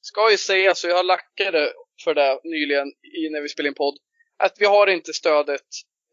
[0.02, 3.74] Ska ju säga så jag har lackade för det nyligen i, när vi spelade in
[3.76, 3.98] podd.
[4.38, 5.62] Att vi har inte stödet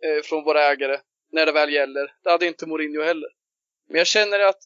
[0.04, 0.98] eh, från våra ägare
[1.32, 2.12] när det väl gäller.
[2.24, 3.28] Det hade inte Mourinho heller.
[3.90, 4.58] Men jag känner att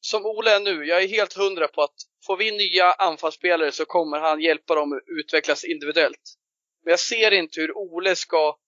[0.00, 1.94] som Ole är nu, jag är helt hundra på att
[2.26, 6.34] får vi nya anfallsspelare så kommer han hjälpa dem att utvecklas individuellt.
[6.84, 8.58] Men jag ser inte hur Ole ska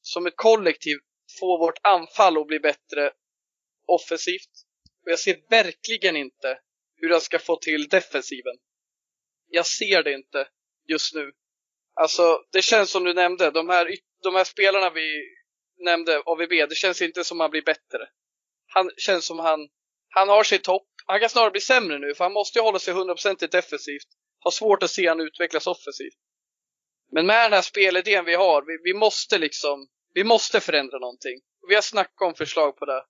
[0.00, 0.96] som ett kollektiv
[1.40, 3.12] få vårt anfall att bli bättre
[3.86, 4.50] offensivt.
[5.04, 6.58] Och jag ser verkligen inte
[6.96, 8.56] hur han ska få till defensiven.
[9.46, 10.48] Jag ser det inte
[10.88, 11.32] just nu.
[11.94, 15.24] Alltså, det känns som du nämnde, de här, de här spelarna vi
[15.78, 18.08] nämnde, AVB, det känns inte som han blir bättre.
[18.68, 19.68] Han känns som han,
[20.08, 20.86] han har sitt topp.
[21.06, 24.08] Han kan snarare bli sämre nu, för han måste ju hålla sig 100% defensivt.
[24.40, 26.18] Har svårt att se han utvecklas offensivt.
[27.12, 31.40] Men med den här spelidén vi har, vi, vi måste liksom, vi måste förändra någonting.
[31.68, 33.04] Vi har snackat om förslag på det.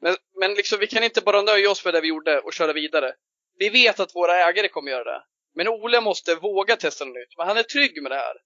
[0.00, 2.72] Men, men liksom, vi kan inte bara nöja oss med det vi gjorde och köra
[2.72, 3.14] vidare.
[3.58, 5.24] Vi vet att våra ägare kommer göra det.
[5.54, 7.38] Men Ole måste våga testa något nytt.
[7.38, 8.36] Men han är trygg med det här.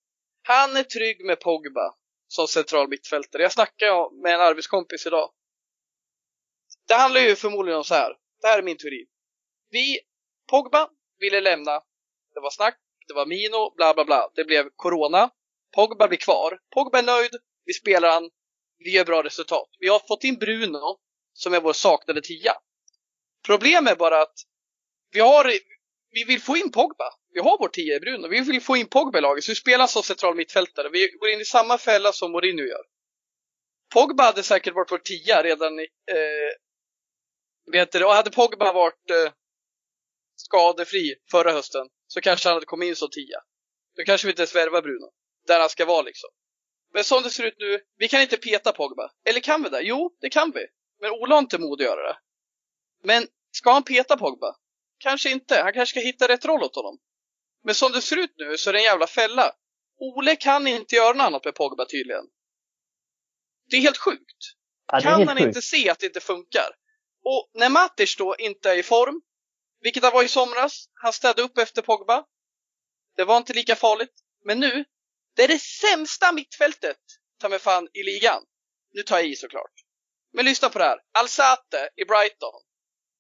[0.43, 1.95] Han är trygg med Pogba
[2.29, 3.43] som central mittfältare.
[3.43, 5.31] Jag snackade med en arbetskompis idag.
[6.89, 8.17] Det handlar ju förmodligen om så här.
[8.41, 9.07] Det här är min teori.
[9.71, 10.01] Vi,
[10.51, 11.73] Pogba ville lämna.
[12.35, 14.31] Det var snack, det var Mino, bla bla bla.
[14.35, 15.31] Det blev Corona.
[15.75, 16.59] Pogba blir kvar.
[16.75, 17.31] Pogba är nöjd.
[17.65, 18.31] Vi spelar han.
[18.79, 19.69] Vi gör bra resultat.
[19.79, 20.99] Vi har fått in Bruno
[21.33, 22.55] som är vår saknade tia.
[23.47, 24.35] Problemet är bara att
[25.13, 25.53] vi har
[26.11, 27.15] vi vill få in Pogba.
[27.35, 28.29] Vi har vår tia i Bruno.
[28.29, 29.45] Vi vill få in Pogba i laget.
[29.45, 30.89] Så vi spelar som central mittfältare.
[30.89, 32.85] Vi går in i samma fälla som Mourinho gör.
[33.95, 36.68] Pogba hade säkert varit vår tia redan i, eh,
[37.73, 39.33] vet du, och hade Pogba varit eh,
[40.37, 43.41] skadefri förra hösten så kanske han hade kommit in som tia.
[43.97, 45.11] Då kanske vi inte ens värvar Bruno.
[45.47, 46.31] Där han ska vara liksom.
[46.95, 49.11] Men som det ser ut nu, vi kan inte peta Pogba.
[49.25, 49.81] Eller kan vi det?
[49.81, 50.67] Jo, det kan vi.
[51.01, 52.19] Men Ola har inte mod att göra det.
[53.05, 54.57] Men ska han peta Pogba?
[54.99, 55.63] Kanske inte.
[55.63, 56.99] Han kanske ska hitta rätt roll åt honom.
[57.65, 59.53] Men som det ser ut nu så är det en jävla fälla.
[59.99, 62.25] Ole kan inte göra något annat med Pogba tydligen.
[63.71, 64.39] Det är helt sjukt.
[64.87, 65.47] Ja, är kan helt han sjukt.
[65.47, 66.71] inte se att det inte funkar?
[67.31, 69.23] Och när Matic då inte är i form,
[69.81, 72.25] vilket han var i somras, han städade upp efter Pogba.
[73.17, 74.15] Det var inte lika farligt.
[74.45, 74.85] Men nu,
[75.37, 77.01] det är det sämsta mittfältet,
[77.41, 78.43] ta mig fan, i ligan.
[78.93, 79.73] Nu tar jag i såklart.
[80.33, 80.99] Men lyssna på det här.
[81.19, 82.63] Alzate i Brighton.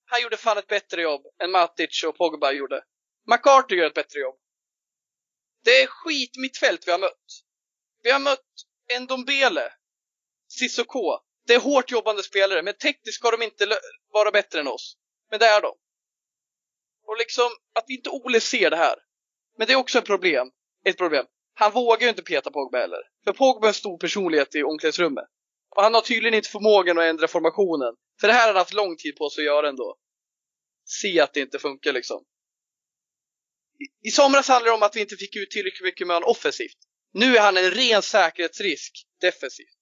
[0.04, 2.84] Han gjorde fan ett bättre jobb än Matic och Pogba gjorde.
[3.26, 4.38] McCarthy gör ett bättre jobb.
[5.64, 7.44] Det är skit mittfält vi har mött.
[8.02, 8.52] Vi har mött
[9.00, 9.72] Ndombele,
[10.48, 11.27] Sissoko.
[11.48, 13.78] Det är hårt jobbande spelare, men tekniskt ska de inte
[14.12, 14.96] vara bättre än oss.
[15.30, 15.76] Men det är de.
[17.06, 18.96] Och liksom, att inte Ole ser det här.
[19.58, 20.50] Men det är också ett problem.
[20.84, 21.26] Ett problem.
[21.54, 23.02] Han vågar ju inte peta Pogba heller.
[23.24, 25.24] För Pogba är en stor personlighet i omklädningsrummet.
[25.76, 27.94] Och han har tydligen inte förmågan att ändra formationen.
[28.20, 29.96] För det här har han haft lång tid på sig att göra ändå.
[30.84, 32.24] Se att det inte funkar liksom.
[33.78, 36.30] I, I somras handlade det om att vi inte fick ut tillräckligt mycket med honom
[36.30, 36.78] offensivt.
[37.12, 39.78] Nu är han en ren säkerhetsrisk defensivt.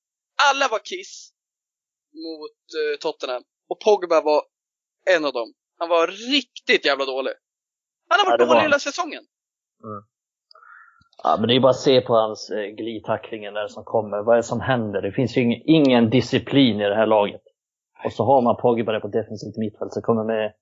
[0.50, 1.32] Alla var kiss
[2.24, 3.42] mot eh, Tottenham.
[3.70, 4.42] Och Pogba var
[5.16, 5.48] en av dem.
[5.78, 7.32] Han var riktigt jävla dålig.
[8.08, 8.66] Han har Ja, varit var dålig han.
[8.70, 9.22] hela säsongen.
[11.22, 14.22] Ja, men det är bara att se på hans eh, glidtacklingen där som kommer.
[14.22, 15.02] Vad är det som händer?
[15.02, 17.40] Det finns ju ingen, ingen disciplin i det här laget.
[18.04, 20.52] Och så har man Pogba där på defensivt mittfält som kommer med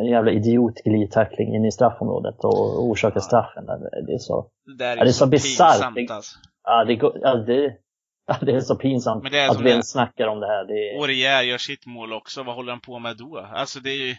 [0.00, 3.66] en jävla idiotglidtackling in i straffområdet och orsakar straffen.
[3.66, 3.78] Där.
[4.06, 5.72] Det är så, Det är, Ja, det är så bisarrt.
[5.74, 6.36] pinsamt Det- alltså.
[6.64, 7.70] ja, det, går- ja, det, ja,
[8.40, 10.64] det är så pinsamt Men det är att vi ens snackar om det här.
[10.64, 13.38] Det är, Aurier gör sitt mål också, vad håller han på med då?
[13.38, 14.16] Alltså det är ju...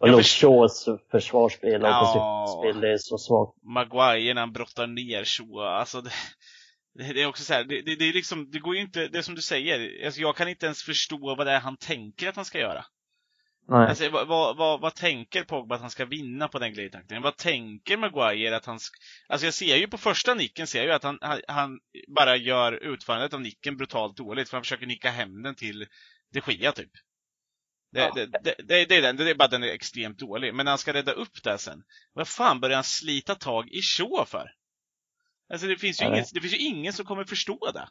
[0.00, 2.00] och Luke Shaws försvarsspel och Ja.
[2.00, 3.52] oppositionsspel, det är så svagt.
[3.62, 6.10] Maguire när han brottar ner Shoa, alltså det...
[6.94, 9.08] det, det är också så här, det, det, det är liksom, det går ju inte,
[9.08, 11.76] det är som du säger, alltså jag kan inte ens förstå vad det är han
[11.76, 12.84] tänker att han ska göra.
[13.70, 13.88] Nej.
[13.88, 17.22] Alltså, vad, vad, vad, vad tänker Pogba att han ska vinna på den glidtackningen?
[17.22, 18.92] Vad tänker Maguire att han sk-
[19.28, 21.80] Alltså jag ser ju på första nicken, ser jag ju att han, han,
[22.16, 25.86] bara gör utförandet av nicken brutalt dåligt, för han försöker nicka hem den till
[26.32, 26.90] de Gia typ.
[27.92, 28.12] Det, Ja.
[28.14, 30.54] det, det, det, det, är den, det är bara den är extremt dålig.
[30.54, 33.82] Men när han ska rädda upp det sen, vad fan börjar han slita tag i
[33.82, 34.52] Shaw för?
[35.52, 37.88] Alltså det finns ju, ingen, det finns ju ingen som kommer förstå det.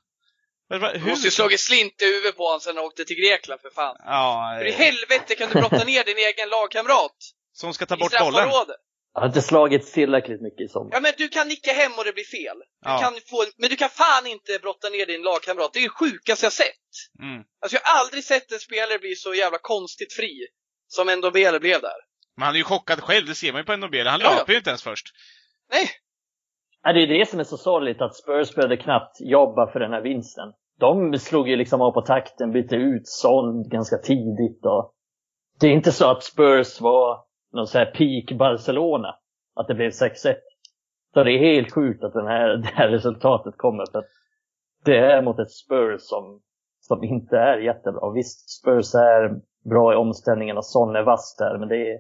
[0.70, 1.10] Men vad- Du Hur?
[1.10, 3.96] måste ju slagit slint i huvudet på honom sen han åkte till Grekland för fan.
[4.00, 7.16] Ja, Hur i eh, helvete kan du brotta ner din egen lagkamrat?
[7.54, 8.50] som ska ta bort bollen.
[9.14, 10.90] Jag har inte slagit tillräckligt mycket i sommar.
[10.94, 12.58] Ja men du kan nicka hem och det blir fel.
[12.86, 13.00] Du Ja.
[13.00, 15.74] kan få, men du kan fan inte brotta ner din lagkamrat.
[15.74, 16.90] Det är det sjukaste jag sett.
[17.22, 17.44] Mm.
[17.62, 20.48] Alltså jag har aldrig sett en spelare bli så jävla konstigt fri.
[20.88, 21.98] Som ändå Bele blev där.
[22.38, 24.10] Men han är ju chockad själv, det ser man ju på Ndobele.
[24.10, 24.36] Han Ja, ja.
[24.38, 25.06] löper ju inte ens först.
[25.72, 25.90] Nej,
[26.84, 29.94] Ja, det är det som är så sorgligt att Spurs behövde knappt jobba för den
[29.94, 30.54] här vinsten.
[30.80, 34.94] De slog ju liksom av på takten, bytte ut Son ganska tidigt och
[35.60, 39.16] det är inte så att Spurs var någon så här peak Barcelona,
[39.56, 40.36] att det blev 6-1.
[41.14, 44.04] Så det är helt sjukt att den här, det här resultatet kommer för
[44.86, 46.42] det är mot ett Spurs som,
[46.80, 48.12] som inte är jättebra.
[48.12, 52.00] Visst, Spurs är bra i omställningen och Son är vass där, men det är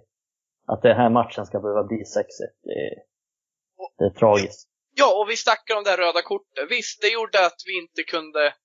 [0.68, 2.04] att den här matchen ska behöva bli 6-1,
[2.64, 3.10] det
[3.98, 4.69] det är tragiskt.
[5.00, 6.72] Ja, och vi snackar om det här röda kortet.
[6.72, 8.56] Visst, det gjorde att vi inte kunde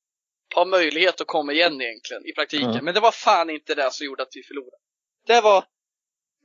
[0.54, 2.70] ha möjlighet att komma igen egentligen, i praktiken.
[2.70, 2.84] Mm.
[2.84, 4.76] Men det var fan inte det som gjorde att vi förlorade.
[5.26, 5.64] Det var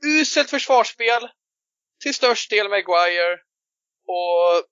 [0.04, 1.28] uselt försvarsspel,
[2.02, 3.32] till störst del Maguire,
[4.06, 4.64] och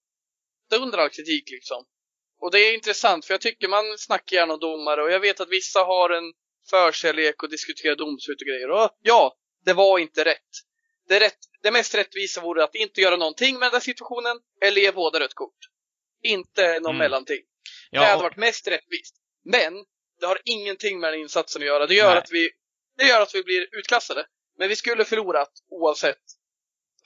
[0.70, 1.84] det under all kritik liksom.
[2.40, 5.40] Och det är intressant, för jag tycker man snackar gärna om domare, och jag vet
[5.40, 6.32] att vissa har en
[6.70, 8.70] förkärlek och diskuterar domslut och grejer.
[8.70, 10.52] Och ja, det var inte rätt.
[11.08, 14.80] Det, rätt, det mest rättvisa vore att inte göra någonting med den där situationen, eller
[14.80, 15.58] ge båda rött kort.
[16.22, 16.98] Inte någon Mm.
[16.98, 17.36] mellanting.
[17.90, 19.14] det Ja, hade och, varit mest rättvist.
[19.44, 19.84] Men,
[20.20, 21.86] det har ingenting med den insatsen att göra.
[21.86, 22.18] Det gör, Nej.
[22.18, 22.50] att vi,
[22.98, 24.26] det gör att vi blir utklassade.
[24.58, 26.22] Men vi skulle förlorat oavsett.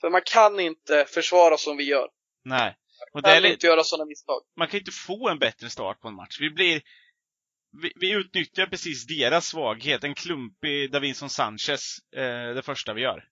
[0.01, 2.07] För man kan inte försvara som vi gör.
[2.45, 2.77] nej.
[3.13, 4.41] Och Man det kan lite, inte göra sådana misstag.
[4.57, 6.37] man kan inte få en bättre start på en match.
[6.39, 6.81] Vi blir...
[7.81, 13.23] Vi, vi utnyttjar precis deras svaghet, en klumpig Davinson Sanchez, eh, det första vi gör.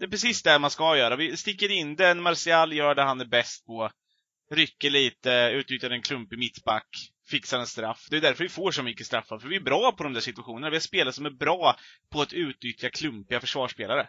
[0.00, 1.16] Det är precis det man ska göra.
[1.16, 3.90] Vi sticker in den, Martial gör det han är bäst på.
[4.50, 6.88] Rycker lite, utnyttjar en klumpig mittback,
[7.30, 8.06] fixar en straff.
[8.10, 10.20] Det är därför vi får så mycket straffar, för vi är bra på de där
[10.20, 10.70] situationerna.
[10.70, 11.76] Vi har spelare som är bra
[12.12, 14.08] på att utnyttja klumpiga försvarsspelare.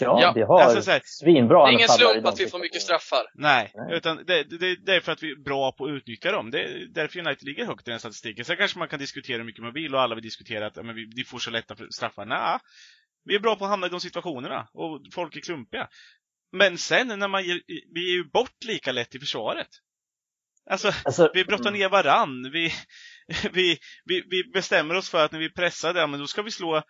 [0.00, 2.58] Ja, Ja, vi har alltså så här- svinbra Det är ingen slump att vi får
[2.58, 3.22] mycket straffar.
[3.34, 3.96] Nej, Nej.
[3.96, 6.50] utan det, det, det är för att vi är bra på att utnyttja dem.
[6.50, 8.44] Det är därför United ligger högt i den statistiken.
[8.44, 10.82] Sen kanske man kan diskutera hur mycket man vill och alla vill diskutera att ja,
[10.82, 12.24] men vi, vi får så lätta straffar.
[12.26, 12.58] Nej,
[13.26, 15.88] vi är bra på att hamna i de situationerna och folk är klumpiga.
[16.52, 17.60] Men sen när man ger,
[17.94, 19.68] vi ger ju bort lika lätt i försvaret.
[20.70, 21.80] Alltså, Alltså, vi brottar mm.
[21.80, 22.50] ner varann.
[22.52, 22.72] Vi,
[23.52, 26.42] vi, vi, vi bestämmer oss för att när vi pressar det, ja, men då ska
[26.42, 26.82] vi slå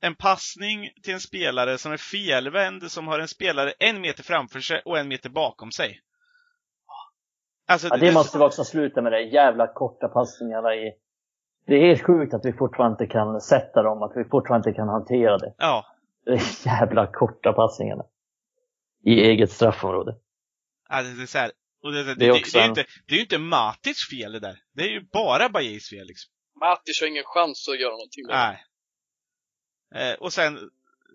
[0.00, 4.60] en passning till en spelare som är felvänd, som har en spelare en meter framför
[4.60, 6.00] sig och en meter bakom sig.
[7.68, 10.92] Alltså, Ja, det måste vi också sluta med det jävla korta passningarna i...
[11.68, 14.76] Det är helt sjukt att vi fortfarande inte kan sätta dem, att vi fortfarande inte
[14.76, 15.54] kan hantera det.
[15.58, 15.86] Ja,
[16.24, 18.04] De jävla korta passningarna.
[19.04, 20.16] I eget straffområde.
[20.88, 21.52] alltså det är så här,
[21.82, 24.08] och det, det, det, är det, också det är ju inte, det är inte Matic
[24.10, 24.58] fel det där.
[24.72, 26.32] Det är ju bara Bajis fel liksom.
[26.60, 28.58] Matic har ingen chans att göra någonting med.
[29.92, 30.12] Nej.
[30.12, 30.70] Eh, och sen,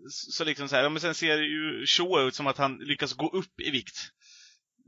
[0.09, 3.13] så liksom så här, ja, men sen ser ju Shaw ut som att han lyckas
[3.13, 3.97] gå upp i vikt.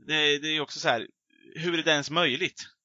[0.06, 1.06] Det, det är ju också så här,
[1.54, 2.75] hur är det ens möjligt?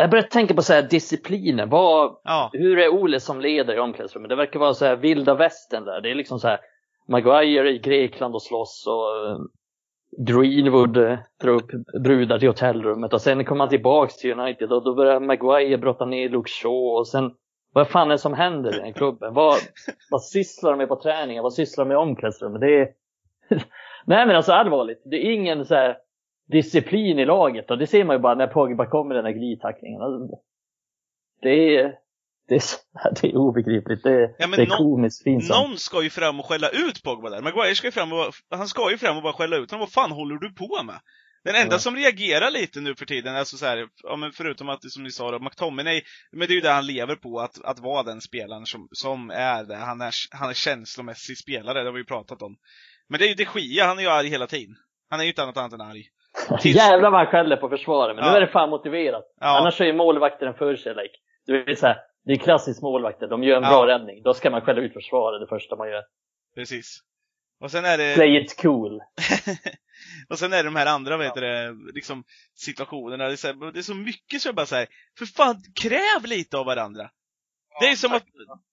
[0.00, 1.66] Jag börjar tänka på så här discipliner.
[1.66, 4.28] Vad, Ja, hur är Ole som ledare i omklädningsrummet?
[4.28, 6.00] Det verkar vara så här vilda västern där.
[6.00, 6.60] Det är liksom så här
[7.08, 9.38] Maguire i Grekland och slåss och eh,
[10.18, 11.70] Greenwood eh, drar upp
[12.04, 16.04] brudar till hotellrummet och sen kommer han tillbaks till United och då börjar Maguire brotta
[16.04, 17.34] ner Luke Shaw och sen
[17.72, 19.34] vad fan är det som händer i den klubben?
[19.34, 19.58] Vad,
[20.10, 21.42] vad sysslar de med på träningen?
[21.42, 22.60] Vad sysslar de med i omklädningsrummet?
[22.60, 22.88] Det är...
[24.06, 25.96] Nej men alltså allvarligt, det är ingen så här
[26.52, 30.00] disciplin i laget och det ser man ju bara när Pogba kommer den här glidtacklingen.
[31.42, 31.92] Det är,
[32.48, 32.62] det är,
[33.20, 34.02] det är obegripligt.
[34.02, 35.68] Det, är- Ja, det är komiskt pinsamt.
[35.68, 37.42] någon ska ju fram och skälla ut Pogba där.
[37.42, 39.80] Maguire ska ju fram och, han ska ju fram och bara skälla ut honom.
[39.80, 41.00] Vad fan håller du på med?
[41.44, 41.78] Den enda Ja.
[41.78, 45.10] som reagerar lite nu för tiden, alltså så här, ja, men förutom att, som ni
[45.10, 48.20] sa då, McTominay, men det är ju det han lever på, att, att vara den
[48.20, 49.76] spelaren som, som är det.
[49.76, 52.56] Han är, han är känslomässig spelare, det har vi ju pratat om.
[53.08, 54.76] Men det är ju de Gia, han är ju arg hela tiden.
[55.10, 56.04] Han är ju inte annat annat än arg.
[56.60, 58.30] tills- Jävlar vad han skäller på försvaret, men Ja.
[58.30, 59.24] nu är det fan motiverat.
[59.40, 61.10] Ja, Annars är ju målvakter en förkärlek.
[61.46, 63.68] Du vet så här, det är klassiskt målvakter, de gör en Ja.
[63.70, 64.22] bra räddning.
[64.22, 66.02] Då ska man skälla ut försvaret det första man gör.
[66.54, 66.98] precis.
[67.60, 68.14] Och sen är det...
[68.14, 69.00] Play it cool.
[70.30, 72.24] och sen är det de här andra, vad heter det, liksom
[72.54, 73.24] situationerna.
[73.26, 74.86] Det är så, här, det är så mycket så jag bara säger
[75.18, 77.10] för fan, kräv lite av varandra.
[77.80, 78.24] Det är som att,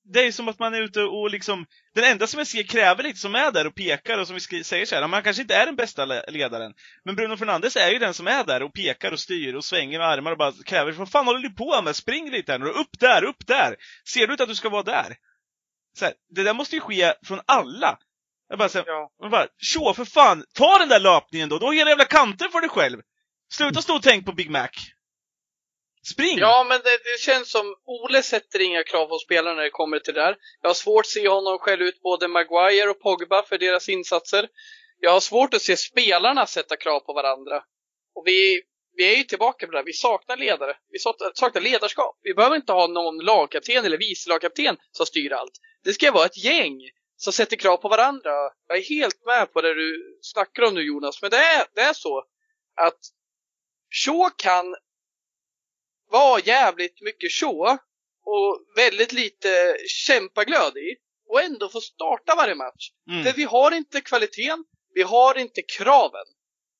[0.03, 1.65] det är som att man är ute och liksom,
[1.95, 4.63] den enda som jag ser kräver lite, som är där och pekar och som vi
[4.63, 6.73] säger så här, man kanske inte är den bästa ledaren,
[7.05, 9.99] men Bruno Fernandes är ju den som är där och pekar och styr och svänger
[9.99, 11.95] med armar och bara kräver, vad fan håller du på med?
[11.95, 13.75] Spring lite här nu, upp där, upp där!
[14.13, 15.15] Ser du inte att du ska vara där?
[15.97, 17.97] Så här, det där måste ju ske från alla.
[18.49, 19.09] Jag bara säger, Ja.
[19.21, 22.51] man bara, tjå för fan, ta den där löpningen då, då har hela jävla kanten
[22.51, 23.01] för dig själv!
[23.53, 24.69] Sluta stå och tänk på Big Mac!
[26.13, 26.37] Spring!
[26.37, 29.99] Ja, men det, det känns som Ole sätter inga krav på spelarna när det kommer
[29.99, 30.37] till det där.
[30.61, 34.49] Jag har svårt att se honom skälla ut både Maguire och Pogba för deras insatser.
[34.99, 37.63] Jag har svårt att se spelarna sätta krav på varandra.
[38.15, 38.61] Och vi,
[38.95, 40.77] vi är ju tillbaka på det där, Vi saknar ledare.
[40.91, 42.19] Vi saknar, saknar ledarskap.
[42.21, 45.53] Vi behöver inte ha någon lagkapten eller vice lagkapten som styr allt.
[45.83, 46.81] Det ska vara ett gäng
[47.17, 48.31] som sätter krav på varandra.
[48.67, 51.21] Jag är helt med på det du snackar om nu Jonas.
[51.21, 52.23] Men det är, det är så
[52.75, 52.99] att
[54.05, 54.75] Shaw kan
[56.11, 57.77] vara jävligt mycket show
[58.25, 60.95] och väldigt lite kämpaglöd i
[61.29, 62.89] och ändå få starta varje match.
[63.09, 63.23] Mm.
[63.23, 66.25] För vi har inte kvaliteten, vi har inte kraven.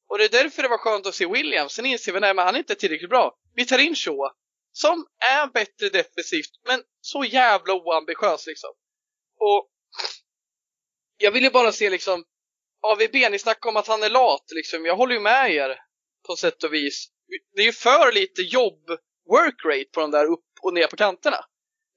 [0.09, 1.73] Och det är därför det var skönt att se Williams.
[1.73, 3.37] Sen inser vi att han är inte tillräckligt bra.
[3.55, 4.29] Vi tar in Shaw,
[4.71, 8.69] som är bättre defensivt, men så jävla oambitiös liksom.
[9.39, 9.69] Och
[11.17, 12.23] jag ville bara se liksom,
[12.81, 14.85] AVB, ni snackar om att han är lat liksom.
[14.85, 15.79] Jag håller ju med er
[16.27, 17.07] på sätt och vis.
[17.55, 18.89] Det är ju för lite jobb
[19.29, 21.37] work rate på de där upp och ner på kanterna.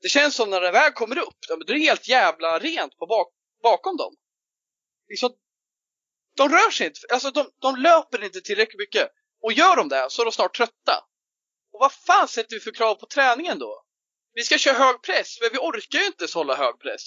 [0.02, 3.06] Det känns som när det väl kommer upp, då är det helt jävla rent på
[3.06, 3.28] bak,
[3.62, 4.14] bakom dem.
[5.08, 5.30] Liksom,
[6.36, 9.08] de rör sig inte, alltså de, de löper inte tillräckligt mycket.
[9.42, 10.94] Och gör de det så är de snart trötta.
[11.72, 13.82] Och vad fan sätter vi för krav på träningen då?
[14.34, 17.04] Vi ska köra hög press, men vi orkar ju inte ens hålla hög press.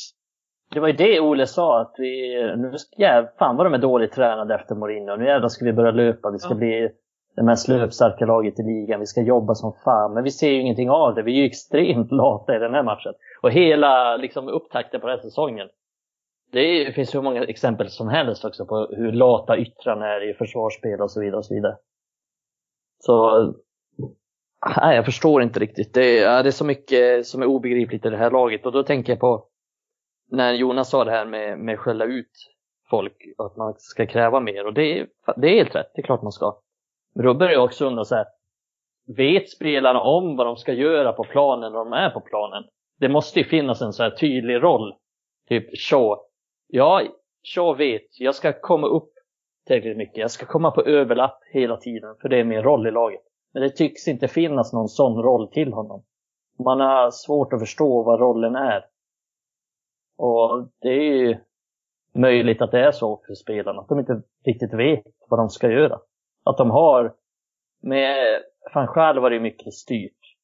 [0.73, 4.12] Det var ju det Ole sa att vi, nu ja, fan vad de är dåligt
[4.13, 5.15] tränade efter Mourinho.
[5.15, 6.55] Nu jävlar ska vi börja löpa, vi ska Ja.
[6.55, 6.89] bli
[7.36, 10.13] det mest löpstarka laget i ligan, vi ska jobba som fan.
[10.13, 12.84] Men vi ser ju ingenting av det, vi är ju extremt lata i den här
[12.84, 13.13] matchen.
[13.41, 15.70] Och hela liksom, upptakten på den här säsongen.
[16.52, 20.34] Det är, finns hur många exempel som helst också på hur lata yttrarna är i
[20.34, 21.38] försvarsspel och så vidare.
[21.38, 21.78] Och så vidare.
[23.00, 23.46] Så
[24.78, 25.94] nej, jag förstår inte riktigt.
[25.94, 28.84] Det är, det är så mycket som är obegripligt i det här laget och då
[28.84, 29.46] tänker jag på
[30.32, 32.32] när Jonas sa det här med, med skälla ut
[32.89, 36.02] folk och att man ska kräva mer och det är, det är helt rätt, det
[36.02, 36.58] är klart man ska.
[37.13, 38.26] Men då börjar jag också undra så här,
[39.08, 42.63] vet spelarna om vad de ska göra på planen när de är på planen?
[43.00, 44.95] Det måste ju finnas en så här tydlig roll.
[45.47, 46.17] Typ Shaw.
[46.67, 47.02] Ja,
[47.56, 49.10] Shaw vet, jag ska komma upp
[49.67, 50.17] tillräckligt mycket.
[50.17, 53.21] Jag ska komma på överlapp hela tiden, för det är min roll i laget.
[53.54, 56.04] Men det tycks inte finnas någon sån roll till honom.
[56.65, 58.86] Man har svårt att förstå vad rollen är.
[60.17, 61.38] Och det är ju
[62.15, 65.71] möjligt att det är så för spelarna, att de inte riktigt vet vad de ska
[65.71, 66.00] göra.
[66.43, 67.13] Att de har,
[67.82, 70.36] med fan själv var det ju mycket styrt.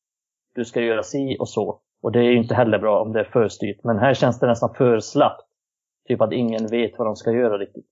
[0.56, 1.82] Du ska göra si och så.
[2.02, 3.84] Och det är ju inte heller bra om det är för styrt.
[3.84, 5.48] Men här känns det nästan för slappt.
[6.08, 7.86] Typ att ingen vet vad de ska göra riktigt.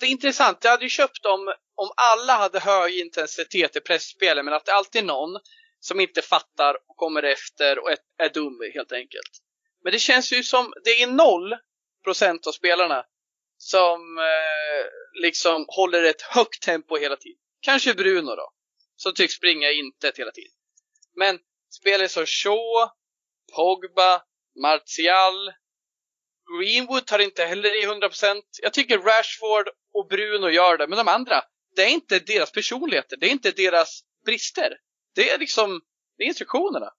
[0.00, 4.44] Det är intressant, jag hade ju köpt om, om alla hade hög intensitet i pressspelet
[4.44, 5.40] men att det alltid är någon
[5.80, 9.32] som inte fattar och kommer efter och är, är dum helt enkelt.
[9.82, 11.54] Men det känns ju som, det är noll
[12.04, 13.04] procent av spelarna
[13.62, 14.86] som eh,
[15.22, 17.38] liksom håller ett högt tempo hela tiden.
[17.60, 18.50] Kanske Bruno då,
[18.96, 20.52] som tycks springa intet hela tiden.
[21.16, 21.38] Men
[21.80, 22.88] spelare som Shaw,
[23.56, 24.22] Pogba,
[24.62, 25.52] Martial,
[26.58, 28.42] Greenwood tar inte heller i 100%.
[28.62, 31.42] Jag tycker Rashford och Bruno gör det, men de andra,
[31.76, 34.72] det är inte deras personligheter, det är inte deras brister.
[35.14, 35.80] Det är liksom,
[36.16, 36.90] det är instruktionerna.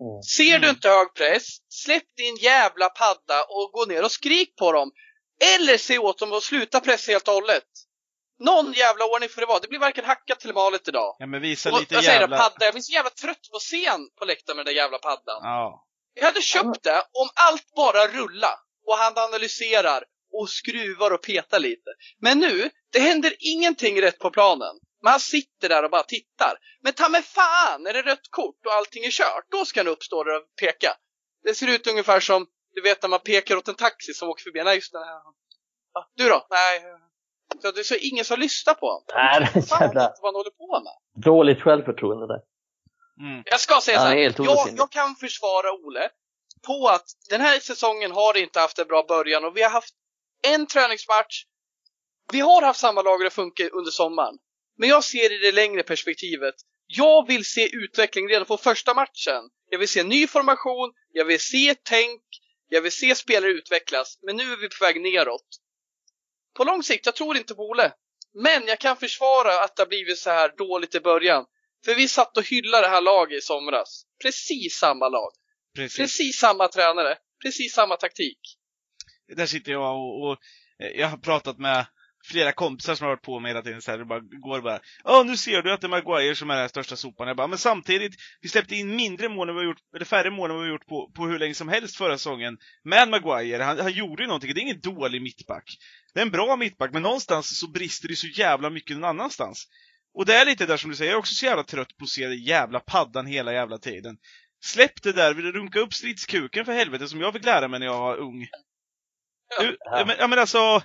[0.00, 0.22] Mm.
[0.22, 0.70] Ser du Mm.
[0.70, 4.90] inte hög press, släpp din jävla padda och gå ner och skrik på dem.
[5.40, 7.64] Eller se åt dem att sluta pressa helt och hållet.
[8.38, 9.58] Någon jävla ordning får det vara.
[9.58, 11.16] Det blir varken hackat eller malet idag.
[11.18, 12.38] Ja men visa Och lite jag säger det, jävla...
[12.38, 12.64] padda.
[12.64, 15.40] Jag blir så jävla trött på scen på läktaren med den där jävla paddan.
[15.42, 15.86] Ja.
[16.14, 21.60] Jag hade köpt det om allt bara rulla och han analyserar och skruvar och petar
[21.60, 21.90] lite.
[22.20, 24.76] Men nu, det händer ingenting rätt på planen.
[25.02, 26.58] Men han sitter där och bara tittar.
[26.82, 29.88] Men ta mig fan, är det rött kort och allting är kört, då ska han
[29.88, 30.96] uppstå där och peka.
[31.44, 32.46] Det ser ut ungefär som,
[32.76, 34.64] du vet när man pekar åt en taxi som åker förbi.
[34.64, 34.98] Nej, just det.
[35.92, 36.46] Ja, Du då?
[36.50, 36.82] Nej.
[37.62, 39.02] Så det är så ingen som lyssnar på honom.
[39.14, 41.22] Nej, det är Fan jävla vad han håller på med.
[41.24, 42.40] dåligt självförtroende där.
[43.20, 43.42] Mm.
[43.46, 44.34] Jag ska säga så är här.
[44.44, 46.08] Jag, jag kan försvara Ole
[46.66, 49.94] på att den här säsongen har inte haft en bra början och vi har haft
[50.42, 51.44] en träningsmatch.
[52.32, 54.34] Vi har haft samma lag och det funkar under sommaren.
[54.78, 56.54] Men jag ser i det längre perspektivet.
[56.86, 59.42] Jag vill se utveckling redan på första matchen.
[59.70, 62.22] Jag vill se ny formation, jag vill se tänk,
[62.68, 64.18] jag vill se spelare utvecklas.
[64.22, 65.46] Men nu är vi på väg neråt.
[66.56, 67.92] på lång sikt, jag tror inte på Ole.
[68.34, 71.44] Men jag kan försvara att det har blivit så här dåligt i början.
[71.84, 74.06] För vi satt och hyllade det här laget i somras.
[74.22, 75.30] Precis samma lag.
[75.76, 75.96] Precis.
[75.98, 77.18] Precis samma tränare.
[77.42, 78.38] Precis samma taktik.
[79.36, 80.38] Där sitter jag och, och
[80.82, 81.86] eh, jag har pratat med
[82.26, 84.80] flera kompisar som har varit på mig hela tiden så här, det bara går bara
[85.04, 87.28] Ja, nu ser du att det är Maguire som är den största sopan.
[87.28, 90.30] Jag bara, men samtidigt, vi släppte in mindre mål än vi har gjort, eller färre
[90.30, 92.58] mål än vi har gjort på, på hur länge som helst förra säsongen.
[92.84, 95.76] Med Maguire, han, han gjorde ju någonting, det är ingen dålig mittback.
[96.14, 99.68] Det är en bra mittback, men någonstans så brister det så jävla mycket någon annanstans.
[100.14, 102.04] Och det är lite där som du säger, jag är också så jävla trött på
[102.04, 104.16] att se den jävla paddan hela jävla tiden.
[104.64, 107.86] Släpp det där, vill runka upp stridskuken för helvete som jag fick lära mig när
[107.86, 108.46] jag var ung.
[109.58, 109.64] Ja.
[109.64, 110.82] U- ja, men, ja men alltså,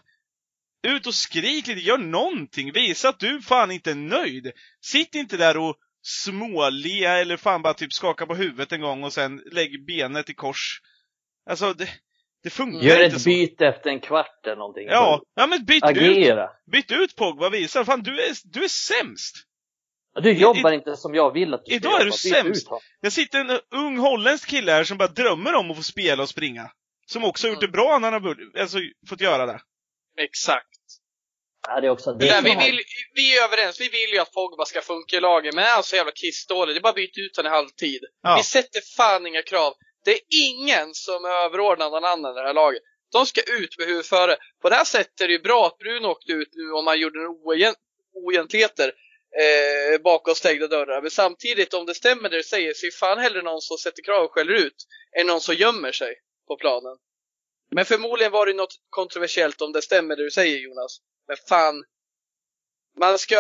[0.84, 4.52] ut och skrik lite, gör någonting, visa att du fan inte är nöjd.
[4.82, 9.14] Sitt inte där och småle eller fan bara typ skaka på huvudet en gång och
[9.14, 10.82] sen lägg benet i kors.
[11.50, 11.90] Alltså, det,
[12.44, 13.30] det funkar Gör inte ett så.
[13.30, 14.88] byte efter en kvart eller någonting.
[14.88, 16.50] Ja, ja men byt ut, Agera.
[16.72, 19.36] byt ut Pogba, visa, fan du är, du är sämst.
[20.24, 22.06] Du jobbar inte som jag vill att du ska Idag är jobba.
[22.06, 22.68] du Byt sämst.
[22.72, 22.80] ut.
[23.02, 26.30] Jag sitter en ung holländsk kille här som bara drömmer om att få spela och
[26.30, 26.72] springa.
[27.06, 27.72] Som också har gjort det Mm.
[27.72, 28.78] bra när han har alltså,
[29.10, 29.62] fått göra det.
[30.18, 30.68] Exakt.
[31.68, 32.80] Ja, det är också Det där, vi, vill,
[33.14, 35.82] vi är överens, vi vill ju att Pogba ska funka i laget, men han är
[35.82, 36.76] så jävla kissdålig.
[36.76, 38.02] Det är bara att byta ut honom i halvtid.
[38.24, 38.36] Ja.
[38.38, 39.74] Vi sätter fan inga krav.
[40.06, 42.82] Det är ingen som är överordnad någon annan i det här laget.
[43.12, 44.38] De ska ut med huvudet före.
[44.62, 47.00] På det här sättet är det ju bra att Bruno åkte ut nu om han
[47.00, 47.78] gjorde några oegent,
[48.14, 48.94] oegentligheter
[49.42, 51.02] eh, bakom stängda dörrar.
[51.02, 54.04] Men samtidigt, om det stämmer det du säger, så är fan hellre någon som sätter
[54.04, 54.88] krav och skäller ut
[55.20, 56.16] än någon som gömmer sig
[56.48, 56.98] på planen.
[57.76, 60.98] Men förmodligen var det något kontroversiellt om det stämmer det du säger Jonas.
[61.28, 61.84] Men fan,
[63.00, 63.36] man ska,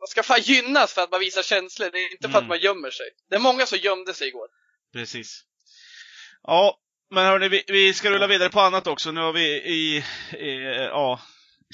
[0.00, 2.42] man ska fan gynnas för att man visar känslor, det är inte för Mm.
[2.42, 3.06] att man gömmer sig.
[3.28, 4.48] Det är många som gömde sig igår.
[4.92, 5.44] Precis.
[6.42, 6.78] Ja,
[7.10, 9.12] men hörni, vi, vi ska rulla vidare på annat också.
[9.12, 10.04] Nu har vi i,
[10.36, 11.20] i ja,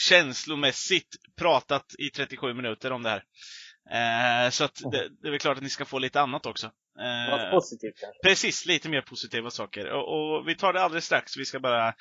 [0.00, 3.24] känslomässigt pratat i 37 minuter om det här.
[3.90, 6.70] Eh, så att det, det är väl klart att ni ska få lite annat också.
[7.30, 8.18] Något Eh, positivt kanske.
[8.22, 9.86] precis, lite mer positiva saker.
[9.90, 11.36] Och, och vi tar det alldeles strax.
[11.36, 11.94] Vi ska bara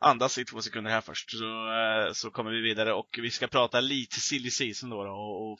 [0.00, 1.30] andas i två sekunder här först.
[1.30, 5.10] Så, eh, så kommer vi vidare och vi ska prata lite silly season då, då
[5.10, 5.58] och, och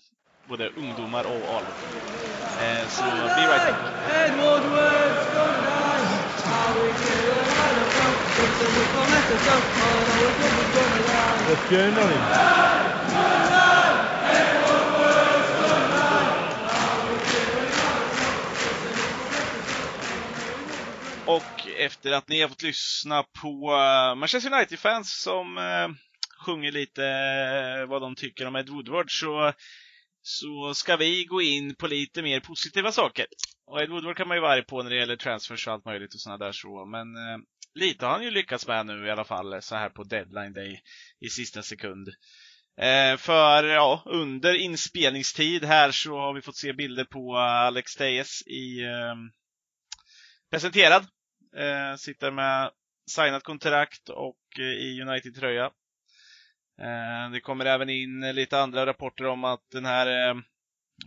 [0.49, 1.77] både ungdomar och A-lag.
[2.63, 3.03] Eh, så
[3.37, 4.91] be right back.
[11.49, 12.80] Vad skönar
[21.37, 25.89] Och efter att ni har fått lyssna på eh, Manchester United-fans som eh,
[26.47, 29.53] sjunger lite eh, vad de tycker om Ed Woodward så,
[30.23, 33.27] så ska vi gå in på lite mer positiva saker.
[33.67, 35.85] Och Ed Woodward kan man ju vara arg på när det gäller transfers och allt
[35.85, 37.39] möjligt och sådana där så, men eh,
[37.75, 40.81] lite har han ju lyckats med nu i alla fall så här på deadline day
[41.21, 42.09] i sista sekund.
[42.81, 47.97] Eh, för ja, under inspelningstid här så har vi fått se bilder på eh, Alex
[47.97, 49.15] Tejes i eh,
[50.51, 51.07] presenterad.
[51.57, 52.71] Eh, sitter med
[53.11, 55.65] signat kontrakt och eh, i United-tröja.
[56.81, 60.37] Eh, det kommer även in lite andra rapporter om att den här eh,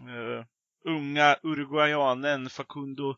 [0.10, 0.46] eh
[0.86, 3.16] unga uruguayanen Facundo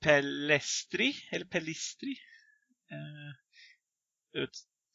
[0.00, 2.16] Pellestri, eller Pellistri,
[2.90, 4.50] eh, ut,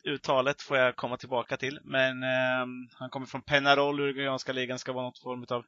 [0.07, 1.79] uttalet får jag komma tillbaka till.
[1.83, 5.65] Men eh, han kommer från Penarol, uruguayanska ligan, ska vara något form av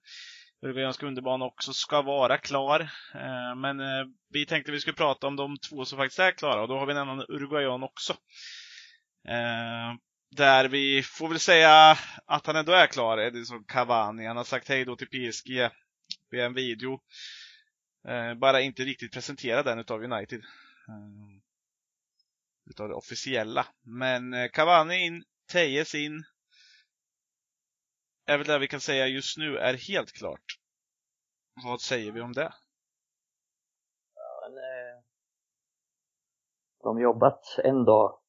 [0.62, 2.80] Uruguayanska underbana också ska vara klar.
[3.14, 6.62] Eh, men eh, vi tänkte vi skulle prata om de två som faktiskt är klara
[6.62, 8.14] och då har vi en annan Uruguayan också.
[9.28, 9.96] Eh,
[10.32, 14.26] där vi får väl säga att han ändå är klar, Edison Cavani.
[14.26, 15.70] Han har sagt hej då till PSG
[16.32, 17.00] via en video.
[18.38, 20.42] Bara inte riktigt presenterad den utav United.
[22.70, 23.66] Utav det officiella.
[23.84, 26.24] Men Cavani in, Tejes in,
[28.28, 30.60] är väl det vi kan säga just nu är helt klart.
[31.66, 32.46] Vad säger vi om det?
[34.46, 35.02] Eh,
[36.84, 38.20] de har jobbat en dag,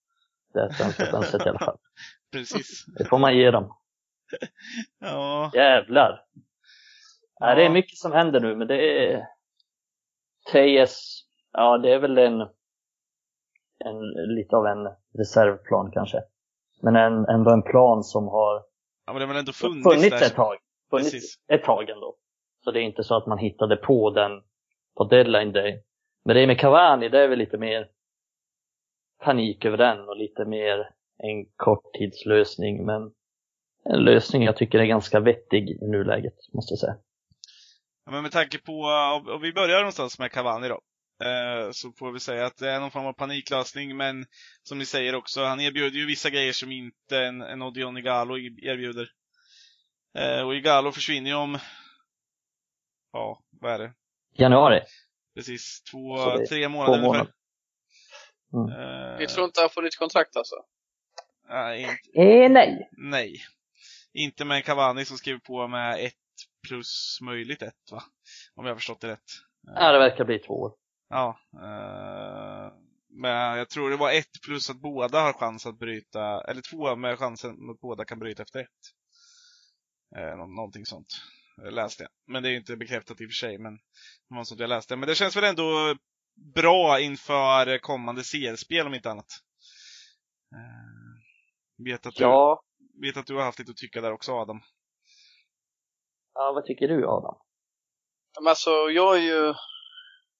[0.55, 1.78] det svenska fönstret i alla fall.
[2.32, 2.84] Precis.
[2.99, 3.76] Det får man ge dem.
[4.99, 6.24] Ja, Jävlar!
[7.40, 7.55] Ja.
[7.55, 9.26] det är mycket som händer nu, men det är...
[10.53, 11.22] Tejes,
[11.53, 12.40] ja det är väl en,
[13.84, 14.01] en
[14.36, 14.88] lite av en
[15.18, 16.22] reservplan kanske.
[16.82, 18.68] Men en, ändå en plan som har
[19.09, 20.27] ja men det har väl ändå funnits, funnits där.
[20.27, 20.57] ett tag.
[20.91, 21.35] Funnits Precis.
[21.49, 22.17] ett tag ändå.
[22.65, 24.43] Så det är inte så att man hittade på den
[24.97, 25.83] på deadline day.
[26.25, 27.89] Men det med Cavani, det är väl lite mer
[29.25, 32.87] panik över den och lite mer en korttidslösning.
[32.87, 33.13] Men
[33.85, 36.97] en lösning jag tycker är ganska vettig i nuläget, måste jag säga.
[38.05, 38.73] Ja, men med tanke på,
[39.35, 40.81] och vi börjar någonstans med Cavani då.
[41.25, 44.27] Eh, så får vi säga att det är någon form av paniklösning, men
[44.62, 48.39] som ni säger också, han erbjuder ju vissa grejer som inte en, en Odion Igalo
[48.39, 49.11] erbjuder.
[50.19, 51.59] Eh, och Igalo försvinner ju om,
[53.12, 53.93] ja, vad är det?
[54.35, 54.81] Januari.
[55.35, 56.16] Precis, två,
[56.49, 57.33] tre månader två månader.
[58.53, 59.12] ungefär.
[59.14, 60.55] Eh, Ni tror inte han får nytt kontrakt alltså?
[61.49, 62.89] nej, inte, Eh, nej.
[62.93, 63.41] nej.
[64.12, 66.14] Inte med Cavani som skriver på med ett
[66.69, 68.03] plus möjligt ett, va?
[68.55, 69.31] Om jag har förstått det rätt.
[69.62, 70.73] Ja, det verkar bli två år.
[71.09, 71.39] Ja.
[71.55, 72.73] Eh,
[73.11, 76.97] men jag tror det var ett plus att båda har chans att bryta, eller två
[76.97, 78.69] med chansen att båda kan bryta efter ett.
[80.17, 81.23] Eh, nå- någonting sånt.
[81.57, 82.11] Jag läste jag.
[82.27, 83.77] Men det är ju inte bekräftat i och för sig, men
[84.29, 84.97] det var sånt jag läste.
[84.97, 85.97] Men det känns väl ändå
[86.55, 89.33] bra inför kommande CL-spel om inte annat.
[90.55, 92.63] Eh, vet, att du, Ja.
[93.03, 94.61] vet att du har haft lite att tycka där också Adam.
[96.35, 97.35] ja, vad tycker du Adam?
[98.41, 99.55] Men alltså, jag är ju,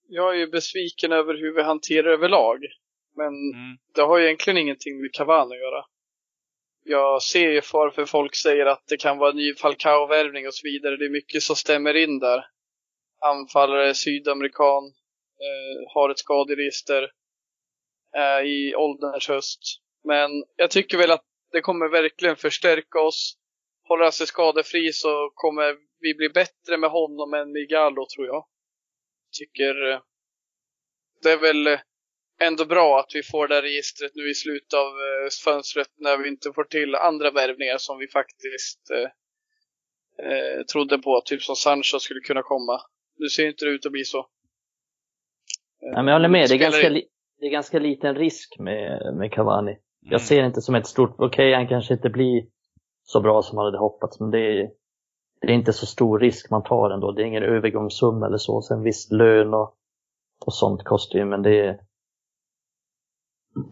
[0.09, 2.59] jag är ju besviken över hur vi hanterar överlag.
[3.17, 3.79] Men Mm.
[3.95, 5.85] det har ju egentligen ingenting med Cavani att göra.
[6.85, 10.69] Jag ser ju varför folk säger att det kan vara en ny Falcao-värvning och så
[10.69, 10.97] vidare.
[10.97, 12.45] Det är mycket som stämmer in där.
[13.21, 14.85] Anfallare, sydamerikan,
[15.45, 17.11] eh, har ett skaderegister
[18.17, 19.61] eh, i ålderns höst.
[20.05, 23.35] Men jag tycker väl att det kommer verkligen förstärka oss.
[23.89, 28.27] Håller han sig skadefri så kommer vi bli bättre med honom än med Gallo tror
[28.27, 28.45] jag.
[29.39, 30.01] Tycker eh,
[31.23, 31.81] det är väl eh,
[32.41, 36.17] ändå bra att vi får det här registret nu i slutet av eh, fönstret när
[36.23, 39.09] vi inte får till andra värvningar som vi faktiskt eh,
[40.73, 41.23] trodde på.
[41.25, 42.81] Typ som Sancho skulle kunna komma.
[43.19, 44.27] Nu ser inte det ut att bli så.
[45.83, 46.49] Nej, men jag håller med.
[46.49, 47.09] Det är, ganska, li-
[47.41, 49.71] det är ganska liten risk med, med Cavani.
[49.71, 49.81] Mm.
[50.01, 52.47] Jag ser det inte som ett stort, okej han kanske inte blir
[53.03, 54.71] så bra som man hade hoppats, men det är,
[55.41, 57.13] det är inte så stor risk man tar ändå.
[57.13, 58.63] Det är ingen övergångssumma eller så.
[58.63, 59.75] Sen visst lön och,
[60.47, 61.81] och sånt kostar ju, men det är,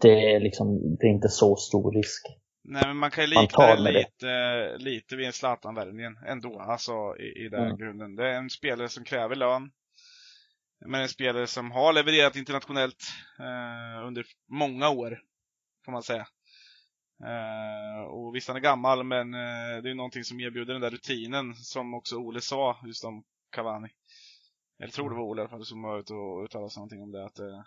[0.01, 2.25] det är liksom, det är inte så stor risk.
[2.63, 3.91] Nej, men man kan ju likna det.
[3.91, 7.77] lite, lite vid en Zlatan-värvningen ändå, alltså i, i den Mm.
[7.77, 8.15] grunden.
[8.15, 9.71] Det är en spelare som kräver lön.
[10.85, 13.03] Men en spelare som har levererat internationellt
[13.39, 15.19] eh, under många år,
[15.85, 16.27] får man säga.
[17.25, 20.91] Eh, och visst, han är gammal, men eh, det är någonting som erbjuder den där
[20.91, 23.89] rutinen som också Ole sa just om Cavani.
[24.77, 27.01] Jag tror det var Ole i alla fall som var ute och uttalade sig någonting
[27.01, 27.61] om det, att eh,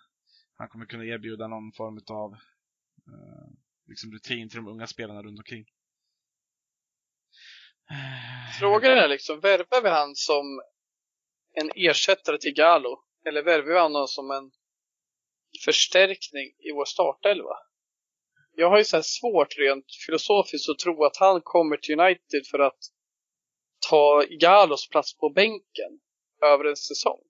[0.56, 2.36] han kommer kunna erbjuda någon form av
[3.88, 5.64] liksom rutin till de unga spelarna runt omkring.
[8.60, 10.62] Frågan är liksom, värvar vi han som
[11.52, 13.04] en ersättare till Galo?
[13.24, 14.50] Eller värvar vi honom som en
[15.64, 17.69] förstärkning i vår startelva?
[18.60, 22.58] Jag har ju så svårt rent filosofiskt att tro att han kommer till United för
[22.58, 22.78] att
[23.90, 25.92] ta Galos plats på bänken
[26.42, 27.20] över en säsong.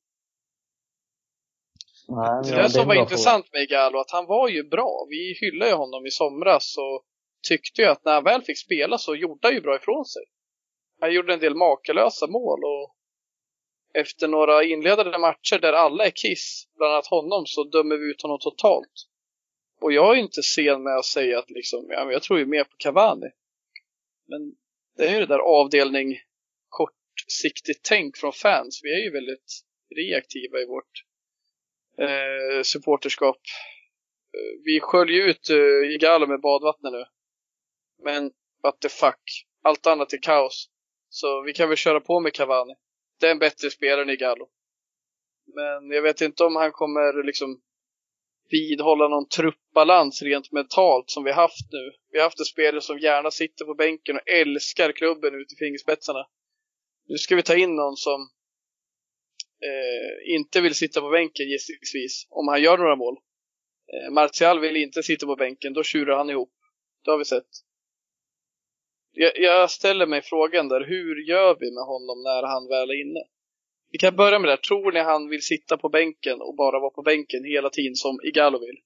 [2.08, 5.06] Nej, Det det som var intressant med Galo, att han var ju bra.
[5.10, 7.04] Vi hyllade ju honom i somras och
[7.48, 10.22] tyckte ju att när han väl fick spela så gjorde han ju bra ifrån sig.
[11.00, 12.96] Han gjorde en del makalösa mål och
[13.94, 18.22] efter några inledande matcher där alla är kiss, bland annat honom, så dömer vi ut
[18.22, 19.09] honom totalt.
[19.80, 22.46] Och jag är inte sen med att säga att liksom, ja, men jag tror ju
[22.46, 23.30] mer på Cavani.
[24.28, 24.54] Men
[24.96, 26.20] det är ju det där avdelning
[26.68, 28.80] kortsiktigt tänk från fans.
[28.82, 29.60] Vi är ju väldigt
[29.96, 31.04] reaktiva i vårt
[31.98, 33.40] eh, supporterskap.
[34.34, 37.04] Eh, vi sköljer ut eh, Igalo med badvattnet nu.
[38.04, 39.46] Men what the fuck.
[39.62, 40.70] Allt annat är kaos.
[41.08, 42.74] Så vi kan väl köra på med Cavani.
[43.20, 44.48] Det är en bättre spelare än Igalo.
[45.54, 47.60] Men jag vet inte om han kommer liksom
[48.50, 51.92] vidhålla någon truppbalans rent mentalt som vi haft nu.
[52.12, 55.56] Vi har haft en spelare som gärna sitter på bänken och älskar klubben ut i
[55.56, 56.26] fingerspetsarna.
[57.08, 58.20] Nu ska vi ta in någon som
[59.62, 63.16] eh, inte vill sitta på bänken gissningsvis, om han gör några mål.
[63.92, 66.52] Eh, Martial vill inte sitta på bänken, då tjurar han ihop.
[67.04, 67.48] Det har vi sett.
[69.12, 73.00] Jag, jag ställer mig frågan där, hur gör vi med honom när han väl är
[73.00, 73.20] inne?
[73.90, 74.56] Vi kan börja med det här.
[74.56, 78.18] Tror ni han vill sitta på bänken och bara vara på bänken hela tiden som
[78.24, 78.78] Igalo vill?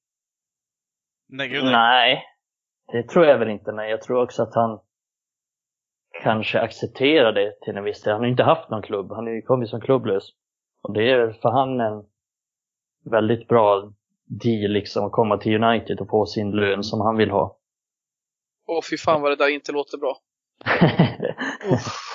[1.29, 1.73] Nej, gud nej.
[1.73, 2.25] Nej,
[2.93, 4.81] det tror jag väl inte, men jag tror också att han
[6.23, 8.13] kanske accepterar det till en viss del.
[8.13, 10.25] Han har ju inte haft någon klubb, han är ju kommit som klubblös.
[10.83, 12.05] Och det är för han en
[13.11, 13.93] väldigt bra
[14.25, 17.59] deal liksom att komma till United och få sin lön som han vill ha.
[18.67, 20.17] Åh fy fan vad det där inte låter bra.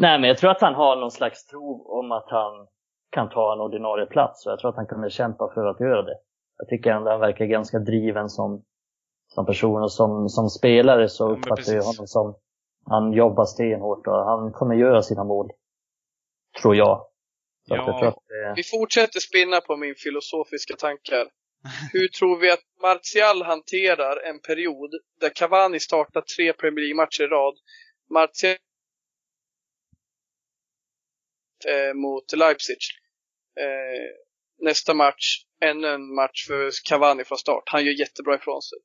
[0.00, 2.66] Nej, men jag tror att han har någon slags tro om att han
[3.10, 6.02] kan ta en ordinarie plats och jag tror att han kommer kämpa för att göra
[6.02, 6.16] det.
[6.58, 8.64] Jag tycker ändå han verkar ganska driven som,
[9.34, 12.34] som person och som, som spelare så uppfattar jag honom som
[12.90, 15.50] han jobbar stenhårt och han kommer göra sina mål.
[16.62, 17.06] Tror jag.
[17.68, 17.98] Så jag Ja.
[17.98, 21.26] tror att det, Vi fortsätter spinna på min filosofiska tankar.
[21.92, 24.90] Hur tror vi att Martial hanterar en period
[25.20, 27.54] där Cavani startar tre Premier League-matcher i rad?
[28.10, 28.56] Martial
[31.66, 32.78] eh, mot Leipzig.
[33.60, 34.10] Eh,
[34.60, 37.62] nästa match, ännu en match för Cavani från start.
[37.66, 38.78] Han gör jättebra ifrån sig.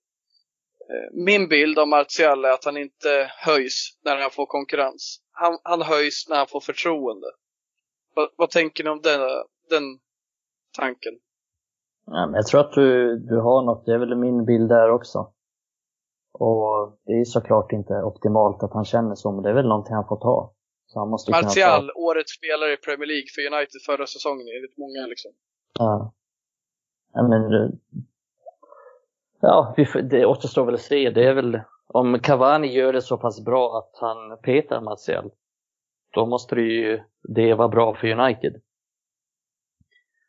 [0.89, 5.19] Eh, min bild av Martial är att han inte höjs när han får konkurrens.
[5.32, 7.28] Han, han höjs när han får förtroende.
[8.15, 9.19] Vad, vad tänker ni om den,
[9.69, 9.99] den
[10.78, 11.13] tanken?
[12.05, 14.91] ja, men jag tror att du, du har något, det är väl min bild där
[14.91, 15.28] också.
[16.34, 19.95] Och det är såklart inte optimalt att han känner så, men det är väl någonting
[19.95, 20.53] han får ta.
[20.93, 24.47] Så han måste kunna ta- Martial, årets spelare i Premier League för United förra säsongen
[24.55, 25.31] enligt många liksom.
[25.79, 26.13] Ja.
[27.13, 27.69] ja men, eh,
[29.41, 31.09] ja, det återstår väl att se.
[31.09, 35.31] Det är väl, om Cavani gör det så pass bra att han petar Martial,
[36.13, 38.61] då måste det ju det vara bra för United.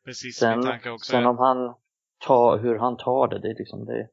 [0.05, 0.99] Precis, Sen, också.
[1.11, 1.75] sen om han
[2.27, 4.09] tar, hur han tar det, det är liksom det,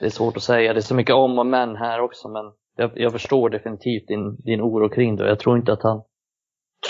[0.00, 0.72] det är svårt att säga.
[0.72, 4.36] Det är så mycket om och men här också, men jag, jag förstår definitivt din,
[4.36, 5.28] din oro kring det.
[5.28, 6.02] Jag tror inte att han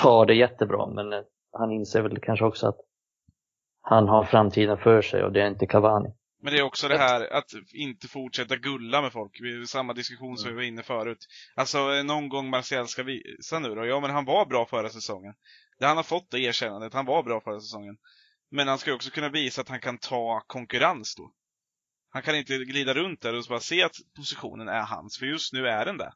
[0.03, 1.21] tar det jättebra, men eh,
[1.53, 2.77] han inser väl kanske också att
[3.83, 6.09] han har framtiden för sig och det är inte Cavani.
[6.43, 9.39] Men det är också det här att inte fortsätta gulla med folk.
[9.43, 11.27] Vi- Samma diskussion som vi var inne förut.
[11.57, 13.87] Alltså eh, någon gång Martial ska visa nu då.
[13.87, 15.35] Ja men han var bra förra säsongen.
[15.79, 17.97] Det han har fått det erkännandet, han var bra förra säsongen.
[18.51, 21.31] Men han ska också kunna visa att han kan ta konkurrens då.
[22.13, 25.53] Han kan inte glida runt där och bara se att positionen är hans, för just
[25.53, 26.13] nu är den det.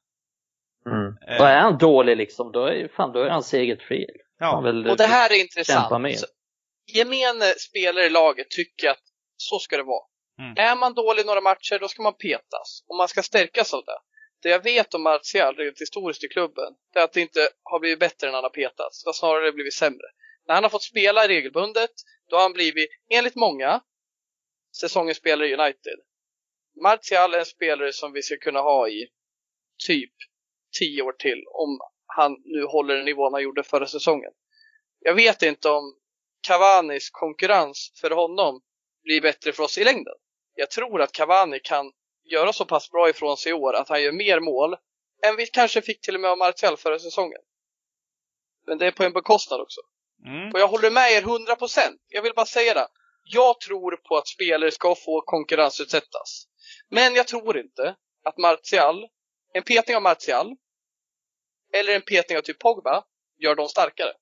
[1.28, 1.40] Eh.
[1.40, 4.16] Och är han dålig liksom, då är, fan, då är hans eget fel.
[4.38, 6.02] Ja, Han väl, Och det här är intressant.
[6.02, 6.18] med.
[6.18, 6.26] Så,
[6.94, 9.02] Gemene spelare i laget tycker att
[9.36, 10.04] så ska det vara.
[10.38, 10.54] Mm.
[10.56, 12.84] Är man dålig några matcher, då ska man petas.
[12.88, 13.98] Och man ska stärkas av det.
[14.42, 17.80] Det jag vet om Martial, rent historiskt i klubben, det är att det inte har
[17.80, 19.04] blivit bättre när han har petats.
[19.04, 20.06] Det har snarare blivit sämre.
[20.46, 21.90] När han har fått spela regelbundet,
[22.30, 23.80] då har han blivit, enligt många,
[24.80, 25.98] säsongens spelare i United.
[26.82, 29.08] Martial är en spelare som vi ska kunna ha i
[29.86, 30.12] typ
[30.78, 34.30] 10 år till om han nu håller den nivån han gjorde förra säsongen.
[35.00, 35.98] Jag vet inte om
[36.46, 38.60] Cavanis konkurrens för honom
[39.02, 40.14] blir bättre för oss i längden.
[40.54, 41.92] Jag tror att Cavani kan
[42.24, 44.76] göra så pass bra ifrån sig i år att han gör mer mål
[45.22, 47.40] än vi kanske fick till och med av Martial förra säsongen.
[48.66, 49.80] Men det är på en bekostnad också.
[50.26, 50.52] mm.
[50.52, 51.78] Och jag håller med er 100%.
[52.08, 52.88] Jag vill bara säga det.
[53.24, 56.46] Jag tror på att spelare ska få konkurrensutsättas.
[56.88, 59.08] Men jag tror inte att Martial,
[59.52, 60.56] en petning av Martial
[61.72, 63.04] eller en petning av typ Pogba
[63.38, 64.12] gör dem starkare.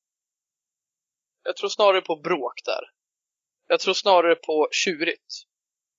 [1.45, 2.85] Jag tror snarare på bråk där.
[3.69, 5.35] Jag tror snarare på tjurigt.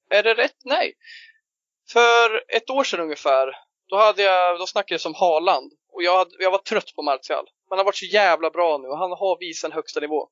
[0.09, 0.57] Är det rätt?
[0.63, 0.93] Nej.
[1.89, 3.55] För ett år sedan ungefär,
[3.87, 7.01] då, hade jag, då snackade jag som Haaland och jag, hade, jag var trött på
[7.01, 7.45] Martial.
[7.69, 10.29] Han har varit så jävla bra nu och han har visat en högsta nivå.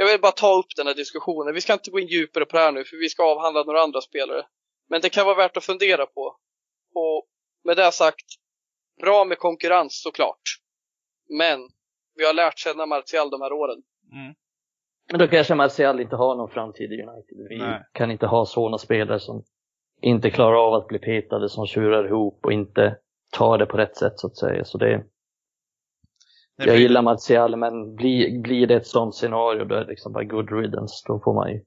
[0.00, 1.54] Jag vill bara ta upp den här diskussionen.
[1.54, 3.82] Vi ska inte gå in djupare på det här nu för vi ska avhandla några
[3.82, 4.46] andra spelare.
[4.88, 6.36] Men det kan vara värt att fundera på.
[6.94, 7.26] Och
[7.64, 8.26] med det sagt,
[9.00, 10.42] bra med konkurrens såklart.
[11.38, 11.60] Men
[12.14, 13.82] vi har lärt känna Martial de här åren.
[14.12, 14.34] Mm.
[15.10, 17.46] Men då kanske Martial inte har någon framtid i United.
[17.48, 17.82] Vi Nej.
[17.92, 19.42] kan inte ha sådana spelare som
[20.00, 22.96] inte klarar av att bli petade, som tjurar ihop och inte
[23.32, 24.64] tar det på rätt sätt så att säga.
[24.64, 25.04] Så det, Det
[26.66, 30.12] jag blir- gillar Martial, men blir, blir det ett sådant scenario då är det liksom
[30.12, 30.94] bara good riddance.
[31.06, 31.64] Då får man ju,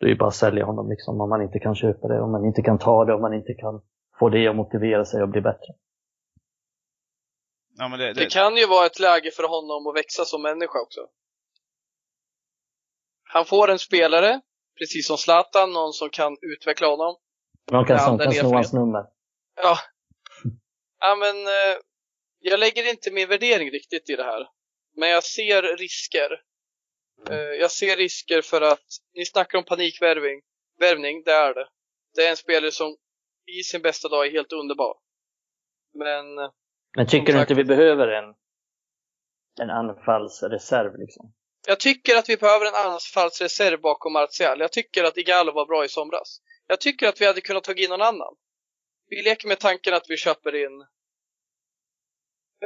[0.00, 2.32] då är det bara att sälja honom liksom om man inte kan köpa det, om
[2.32, 3.82] man inte kan ta det, om man inte kan
[4.18, 5.74] få det att motivera sig och bli bättre.
[7.78, 10.42] Ja, men det, Det det, kan ju vara ett läge för honom att växa som
[10.42, 11.00] människa också.
[13.32, 14.40] Han får en spelare,
[14.78, 17.16] precis som Zlatan, någon som kan utveckla honom.
[17.70, 19.06] Någon kan, som kan sno hans nummer.
[19.62, 19.76] Ja.
[21.00, 21.76] Ja men, eh,
[22.40, 24.48] jag lägger inte min värdering riktigt i det här.
[24.96, 26.42] Men jag ser risker.
[27.30, 28.84] Eh, jag ser risker för att,
[29.14, 30.40] ni snackar om panikvärvning.
[30.78, 31.68] Värvning, det är det.
[32.14, 32.96] Det är en spelare som
[33.46, 34.94] i sin bästa dag är helt underbar.
[35.94, 36.24] Men,
[36.96, 38.34] Men tycker Som du sagt- inte vi behöver en,
[39.60, 41.32] en anfallsreserv liksom?
[41.66, 44.60] jag tycker att vi behöver en anfallsreserv bakom Martial.
[44.60, 46.40] Jag tycker att Igalo var bra i somras.
[46.66, 48.34] Jag tycker att vi hade kunnat ta in någon annan.
[49.08, 50.86] Vi leker med tanken att vi köper in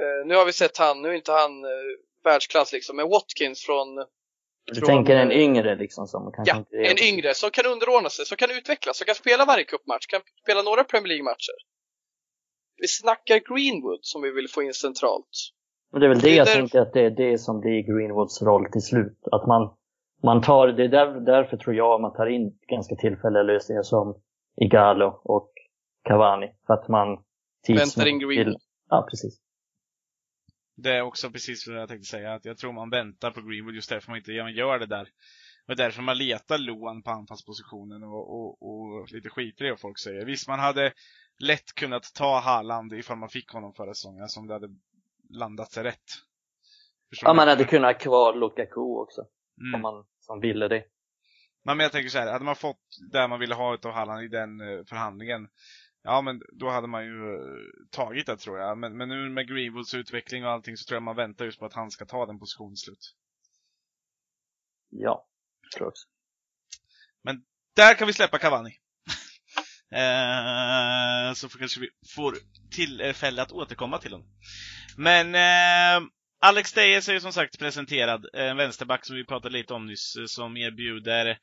[0.01, 1.71] eh, nu har vi sett han, nu är inte han eh,
[2.25, 3.97] världsklass liksom, men Watkins från
[4.67, 6.91] Du Från, tänker en eh, yngre liksom som kanske Ja, inte är...
[6.91, 10.21] en yngre som kan underordna sig, som kan utvecklas, som kan spela varje cupmatch, kan
[10.43, 11.59] spela några Premier League-matcher.
[12.77, 15.29] Vi snackar Greenwood som vi vill få in centralt.
[15.93, 17.83] Men det är väl det Det jag där- tänker att det är det som blir
[17.83, 19.19] Greenwoods roll till slut.
[19.33, 19.75] Att man,
[20.23, 24.21] man tar, det är där, därför tror jag man tar in ganska tillfälliga lösningar som
[24.65, 25.53] Igalo och
[26.09, 26.47] Cavani.
[26.67, 27.09] För att man
[27.69, 28.57] Väntar in Greenwood.
[28.91, 29.41] Ja, precis.
[30.77, 33.75] Det är också precis vad jag tänkte säga, att jag tror man väntar på Greenwood
[33.75, 35.09] just därför man inte gör det där.
[35.69, 39.99] Och därför man letar Loan på anfallspositionen och, och, och lite skiter i vad folk
[39.99, 40.25] säger.
[40.25, 40.93] Visst, man hade
[41.39, 44.69] lätt kunnat ta Haaland ifall man fick honom förra säsongen, alltså om det hade
[45.31, 46.11] landat sig rätt.
[47.09, 49.27] Förstår Ja, man hade kunnat ha kvar Lukaku också,
[49.61, 49.75] Mm.
[49.75, 50.85] om man som ville det.
[51.65, 52.81] Men jag tänker så här, hade man fått
[53.13, 55.49] det man ville ha utav Halland i den eh, förhandlingen,
[56.05, 57.41] ja men då hade man ju eh,
[57.91, 58.79] tagit det tror jag.
[58.79, 61.67] Men, men nu med Greenwoods utveckling och allting så tror jag man väntar just på
[61.67, 63.15] att han ska ta den positionen slut.
[64.91, 65.27] Ja,
[65.63, 66.09] jag tror också.
[67.75, 68.71] Där kan vi släppa Cavani.
[69.93, 72.35] eh, så kanske vi får
[72.71, 74.29] tillfälle att återkomma till honom.
[74.97, 76.09] Men eh,
[76.41, 80.17] Alex Dejes är ju som sagt presenterad, en vänsterback som vi pratade lite om nyss,
[80.17, 81.39] eh, som erbjuder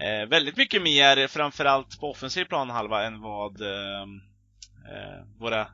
[0.00, 4.02] eh, väldigt mycket mer, framförallt på offensiv planhalva, än vad eh,
[4.92, 5.66] eh, våra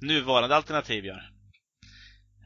[0.00, 1.22] nuvarande alternativ gör.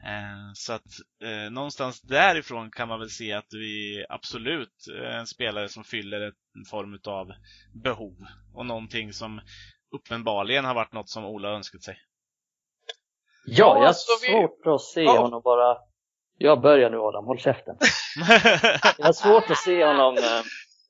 [0.05, 0.85] Eh, så att
[1.23, 6.21] eh, någonstans därifrån kan man väl se att vi absolut är en spelare som fyller
[6.21, 7.27] en form av
[7.83, 8.15] behov
[8.53, 9.41] och någonting som
[9.95, 11.97] uppenbarligen har varit något som Ola önskat sig.
[13.45, 15.21] Ja, Ja, jag har alltså, svårt att se Ja.
[15.21, 15.77] honom bara...
[16.37, 17.75] Jag börjar nu Adam, håll käften.
[18.97, 20.17] Jag har svårt att se honom...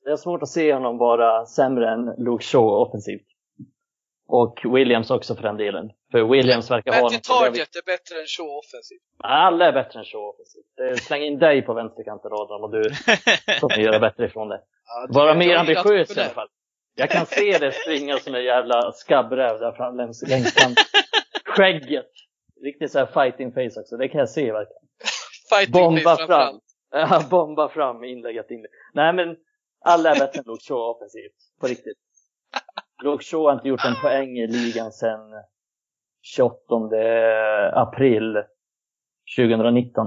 [0.04, 3.26] Jag har svårt att se honom vara sämre än Luke Shaw offensivt.
[4.26, 5.90] Och Williams också för den delen.
[6.12, 7.18] För Williams verkar ha Matty.
[7.18, 9.02] Target är bättre än Shaw offensivt.
[9.18, 11.02] Alla är bättre än Shaw offensivt.
[11.06, 12.82] Släng in dig på vänsterkanten Adam och du
[13.60, 14.60] kommer göra bättre ifrån det.
[14.86, 16.20] Ja, det- Vara mer ambitiös det.
[16.20, 16.48] i alla fall.
[16.96, 20.84] Jag kan se det springa som en jävla skabbräv där fram längs, längs kanten.
[21.44, 22.10] Skägget.
[22.64, 23.96] Riktigt så här fighting face också.
[23.96, 24.82] Det kan jag se verkligen.
[25.50, 26.26] Fighting Bomba face fram.
[26.26, 26.60] framförallt.
[26.90, 28.66] Ja, bomba fram inlägget in.
[28.94, 29.36] Nej men,
[29.84, 31.32] alla är än Luke Shaw offensivt.
[31.60, 31.98] På riktigt.
[33.02, 35.20] Luke Shaw har inte gjort en poäng i ligan sedan
[36.22, 36.58] 28
[37.72, 38.42] april
[39.36, 40.06] 2019.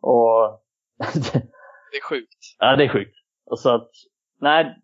[0.00, 0.62] Och
[1.92, 2.56] Det är sjukt.
[2.58, 3.16] Ja, det är sjukt.
[3.46, 3.90] Och så att,
[4.40, 4.76] nej,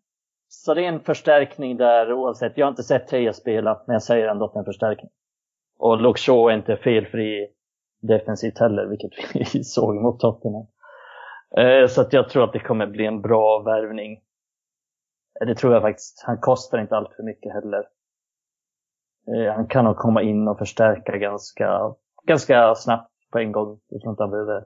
[0.48, 2.58] så det är en förstärkning där oavsett.
[2.58, 5.10] Jag har inte sett Teja spela, men jag säger ändå att det är en förstärkning.
[5.78, 7.48] Och Luke Shaw är inte felfri
[8.00, 9.10] defensivt heller, vilket
[9.54, 10.66] vi såg mot Tottenham.
[11.56, 14.12] Eh, så att jag tror att det kommer bli en bra värvning.
[15.40, 16.22] Eh, det tror jag faktiskt.
[16.26, 17.88] Han kostar inte allt för mycket heller.
[19.28, 21.94] Eh, han kan nog komma in och förstärka ganska,
[22.24, 23.80] ganska snabbt på en gång.
[23.88, 24.64] Jag tror inte han behöver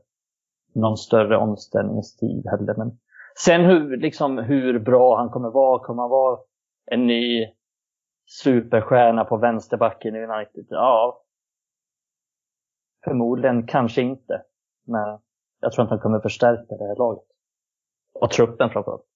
[0.75, 2.75] någon större omställningstid heller.
[2.77, 2.99] Men
[3.45, 5.85] sen hur, liksom, hur bra han kommer vara.
[5.85, 6.39] Kommer han vara
[6.87, 7.47] en ny
[8.43, 10.67] superstjärna på vänsterbacken i United?
[10.69, 11.23] Ja.
[13.05, 14.43] Förmodligen kanske inte.
[14.87, 15.19] Men
[15.67, 17.25] jag tror inte han kommer förstärka det här laget.
[18.15, 19.07] Och truppen framförallt.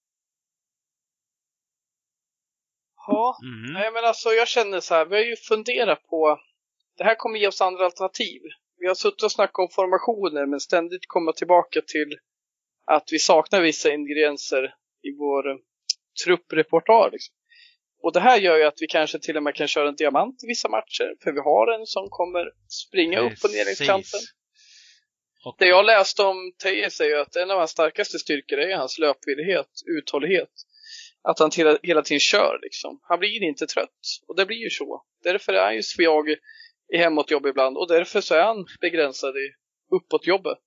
[3.07, 3.72] Ja, Mhm.
[3.72, 6.38] nej men alltså jag känner så här, vi har ju funderat på,
[6.96, 8.40] det här kommer ge oss andra alternativ.
[8.78, 12.18] Vi har suttit och snackat om formationer men ständigt komma tillbaka till
[12.86, 15.57] att vi saknar vissa ingredienser i vår eh,
[16.24, 17.11] trupprepertoar.
[17.11, 17.34] Liksom.
[18.03, 20.44] Och det här gör ju att vi kanske till och med kan köra en diamant
[20.44, 22.44] i vissa matcher, för vi har en som kommer
[22.86, 23.86] springa upp och ner Precis.
[23.86, 24.20] kanten.
[25.45, 28.76] Och, Det jag läste om Tejes är ju att en av hans starkaste styrkor är
[28.76, 29.68] hans löpvillighet,
[29.99, 30.51] uthållighet.
[31.22, 33.01] Att han hela, hela tiden kör liksom.
[33.03, 34.01] Han blir inte trött.
[34.28, 35.05] Och det blir ju så.
[35.22, 36.30] Därför är han ju svag
[36.93, 39.55] i hemåtjobb ibland och därför så är han begränsad i
[39.95, 40.59] uppåtjobbet.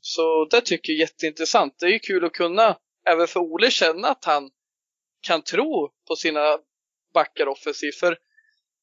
[0.00, 1.78] Så det tycker jag är jätteintressant.
[1.78, 4.50] Det är ju kul att kunna, även för Ole, känna att han
[5.20, 6.58] kan tro på sina
[7.14, 7.96] backar offensivt.
[7.96, 8.18] För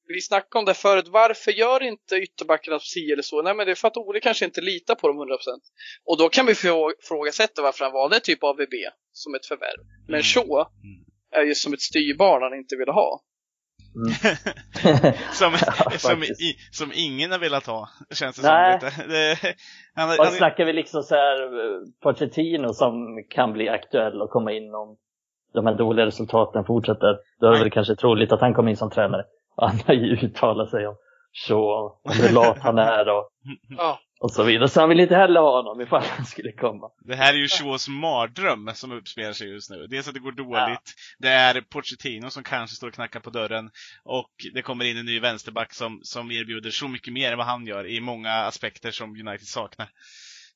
[0.07, 3.41] vi snackade om det förut, varför gör inte ytterbackarna si eller så?
[3.41, 5.21] Nej men det är för att Ole kanske inte litar på dem 100%.
[6.05, 8.73] Och då kan vi frå- ifrågasätta varför han valde typ AVB
[9.11, 9.79] som ett förvärv.
[10.07, 10.23] Men Mm.
[10.23, 11.05] Shaw Mm.
[11.31, 13.21] är ju som ett styrbarn han inte ville ha.
[15.33, 18.79] som, Ja, som, i, som ingen har velat ha, känns det Nej.
[18.79, 19.07] som lite.
[19.13, 19.55] Det,
[19.95, 22.93] han, Och han, snackar vi liksom så här eh, Pochettino som
[23.29, 24.97] kan bli aktuell och komma in om
[25.53, 27.17] de här dåliga resultaten fortsätter.
[27.39, 29.23] Då är det väl kanske troligt att han kommer in som tränare.
[29.57, 30.95] Han har ju uttalat sig om
[31.31, 33.29] så, om hur lat han är och,
[33.77, 34.69] Ja, och så vidare.
[34.69, 36.89] Så han vill inte heller ha honom ifall han skulle komma.
[36.99, 39.87] Det här är ju Shaws mardröm som uppspelar sig just nu.
[39.87, 43.69] Dels att det går dåligt, det är Pochettino som kanske står och knackar på dörren
[44.03, 47.47] och det kommer in en ny vänsterback som, som erbjuder så mycket mer än vad
[47.47, 49.87] han gör i många aspekter som United saknar.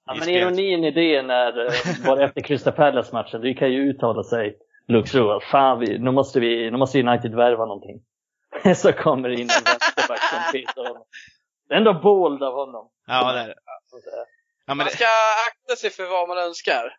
[0.06, 4.24] Ja, men ironin i det när, eh, bara efter Crystal Palace-matchen, du kan ju uttala
[4.24, 8.02] sig Luke Shaw, fan vi, nu måste vi, nu måste United värva någonting.
[8.76, 11.04] så kommer det in en vänsterback som petar honom.
[11.68, 12.90] Det är ändå bold av honom.
[13.08, 13.56] Ja, det är det.
[14.66, 15.06] Ja, men man det, ska
[15.48, 16.98] akta sig för vad man önskar.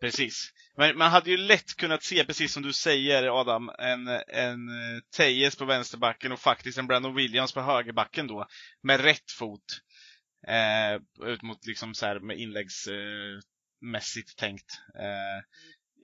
[0.00, 0.50] precis.
[0.76, 5.00] Men man hade ju lätt kunnat se, precis som du säger Adam, en, en eh,
[5.16, 8.46] Tejes på vänsterbacken och faktiskt en Brandon Williams på högerbacken då,
[8.82, 9.80] med rätt fot.
[10.48, 10.94] Eh,
[11.28, 14.72] ut mot liksom så här med inläggsmässigt tänkt.
[14.98, 15.40] Eh,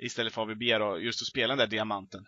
[0.06, 2.24] istället för AVB då, just att spela den där diamanten.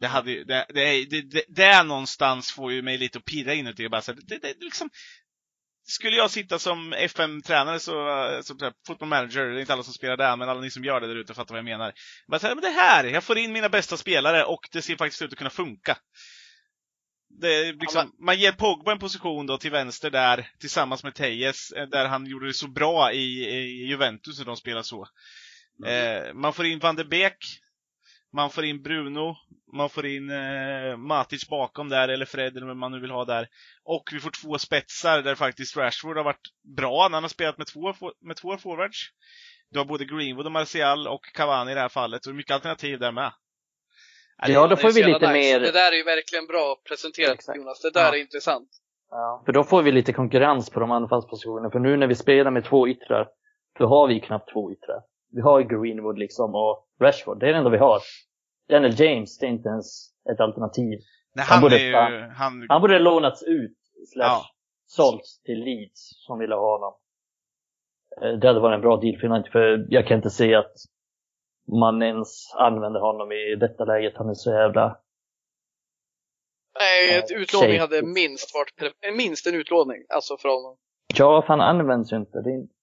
[0.00, 4.02] Det hade det, det, det, det, någonstans får ju mig lite att pirra inuti bara
[4.02, 4.90] så här, det, det, liksom,
[5.82, 7.92] skulle jag sitta som FM-tränare så,
[8.42, 11.00] så football manager, det är inte alla som spelar där, men alla ni som gör
[11.00, 11.92] det där ute fattar vad jag menar.
[12.28, 14.96] Bara så här, men det här, jag får in mina bästa spelare och det ser
[14.96, 15.98] faktiskt ut att kunna funka.
[17.40, 21.86] Det liksom, man ger Pogba en position då till vänster där, tillsammans med Tejes, eh,
[21.88, 25.06] där han gjorde det så bra i, i Juventus när de spelade så.
[25.84, 26.26] Mm.
[26.26, 27.60] Eh, man får in van de Beek,
[28.32, 29.36] man får in Bruno,
[29.76, 33.24] man får in eh, Matic bakom där, eller Fred, eller vad man nu vill ha
[33.24, 33.48] där.
[33.84, 37.58] Och vi får två spetsar där faktiskt Rashford har varit bra när han har spelat
[37.58, 38.98] med två, med två forwards.
[39.70, 42.98] Du har både Greenwood och Martial och Cavani i det här fallet, och mycket alternativ
[42.98, 43.32] där med.
[44.46, 45.32] Ja, då får vi lite nice.
[45.32, 45.60] mer...
[45.60, 47.58] Det där är ju verkligen bra presenterat Exakt.
[47.58, 48.14] Jonas, det där ja.
[48.14, 48.68] är intressant.
[49.10, 52.50] Ja, för då får vi lite konkurrens på de anfallspositionerna, för nu när vi spelar
[52.50, 53.28] med två yttrar,
[53.78, 55.00] då har vi knappt två yttrar.
[55.32, 58.00] Vi har Greenwood liksom och Rashford, det är det enda vi har.
[58.68, 60.98] Daniel James, det är inte ens ett alternativ.
[61.34, 61.94] Nej, han, han, borde, ju,
[62.34, 62.66] han...
[62.68, 63.78] han borde lånats ut,
[64.12, 64.42] slash ja.
[64.86, 66.94] sålts till Leeds som ville ha honom.
[68.22, 70.72] Eh, det hade varit en bra deal för United, för jag kan inte se att
[71.80, 74.16] man ens använder honom i detta läget.
[74.16, 75.00] Han är så jävla...
[76.80, 80.76] Nej, ett utlåning hade minst varit minst en utlåning, alltså för honom.
[81.14, 82.40] Ja, för han används ju inte.
[82.40, 82.79] Det är...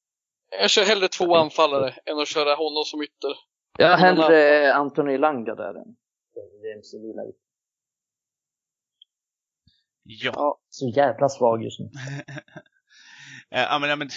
[0.49, 3.35] Jag kör hellre två anfallare än att köra honom som ytter.
[3.77, 5.95] Jag har hellre Anthony Langa där än
[6.63, 7.21] James Villa.
[10.03, 10.31] Ja.
[10.35, 10.59] ja.
[10.69, 11.89] Så jävla svag just nu.
[13.49, 14.09] ja, men, ja, men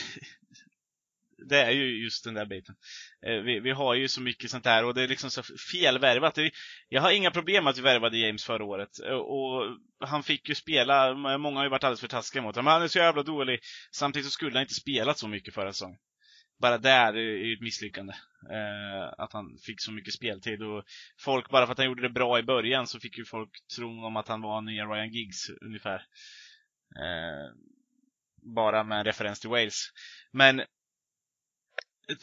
[1.49, 2.75] det är ju just den där biten.
[3.27, 6.39] Eh, vi, vi, har ju så mycket sånt där och det är liksom så felvärvat.
[6.89, 9.01] Jag har inga problem att vi värvade James förra året.
[9.07, 12.73] Eh, och han fick ju spela, många har ju varit alldeles för taskiga mot honom.
[12.73, 13.61] Han är så jävla dålig.
[13.93, 15.99] Samtidigt så skulle han inte spelat så mycket förra säsongen.
[16.61, 18.13] Bara där är ju ett misslyckande.
[18.51, 20.85] Eh, att han fick så mycket speltid och
[21.19, 24.05] folk, bara för att han gjorde det bra i början så fick ju folk tro
[24.05, 26.07] om att han var nya Ryan Giggs ungefär.
[26.97, 27.55] Eh,
[28.43, 29.89] bara med referens till Wales.
[30.33, 30.63] Men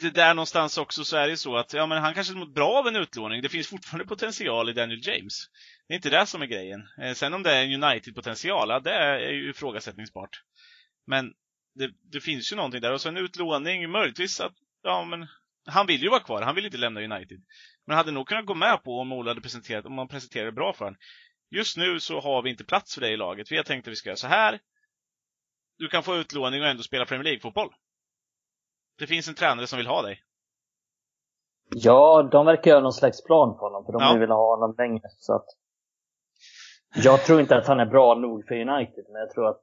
[0.00, 2.54] det där någonstans också så är det ju så att ja, men han kanske mått
[2.54, 3.42] bra av en utlåning.
[3.42, 5.46] Det finns fortfarande potential i Daniel James.
[5.88, 6.88] Det är inte det som är grejen.
[7.02, 10.42] Eh, sen om det är en United-potential, ja, det är ju ifrågasättningsbart.
[11.06, 11.32] Men
[11.74, 12.92] det, det, finns ju någonting där.
[12.92, 15.26] Och så en utlåning, möjligtvis att, ja men,
[15.66, 16.42] han vill ju vara kvar.
[16.42, 17.40] Han vill inte lämna United.
[17.86, 20.72] Men hade nog kunnat gå med på om Ola hade presenterat, om man presenterade bra
[20.72, 20.98] för honom.
[21.50, 23.52] Just nu så har vi inte plats för det i laget.
[23.52, 24.60] Vi har tänkt att vi ska göra så här.
[25.78, 27.74] Du kan få utlåning och ändå spela Premier League-fotboll.
[28.98, 30.22] Det finns en tränare som vill ha dig.
[31.70, 34.16] Ja, de verkar göra någon slags plan på honom, för de ja.
[34.20, 35.00] vill ha honom länge.
[35.18, 35.46] Så att...
[36.94, 39.62] Jag tror inte att han är bra nog för United, men jag tror att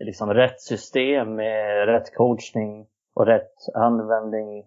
[0.00, 4.64] liksom rätt system med rätt coachning och rätt användning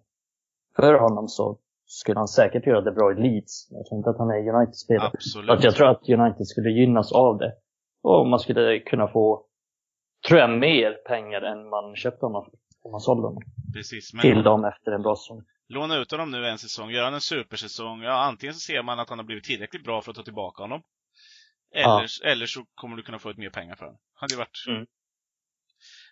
[0.76, 3.68] för honom så skulle han säkert göra det bra i Leeds.
[3.70, 5.10] Jag tror inte att han är United-spelare.
[5.14, 5.64] Absolut.
[5.64, 7.52] jag tror att United skulle gynnas av det.
[8.02, 9.44] Och man skulle kunna få,
[10.28, 12.50] tror jag, mer pengar än man köpte honom
[12.82, 13.42] om man sålde honom.
[13.74, 15.42] Precis, men till dem efter en bra säsong.
[15.68, 18.02] Låna ut honom nu en säsong, göra en supersäsong.
[18.02, 20.62] Ja, antingen så ser man att han har blivit tillräckligt bra för att ta tillbaka
[20.62, 20.82] honom.
[21.74, 22.30] Eller, ja.
[22.30, 24.00] eller så kommer du kunna få ut mer pengar för honom.
[24.14, 24.64] Hade ju varit...
[24.68, 24.86] Mm.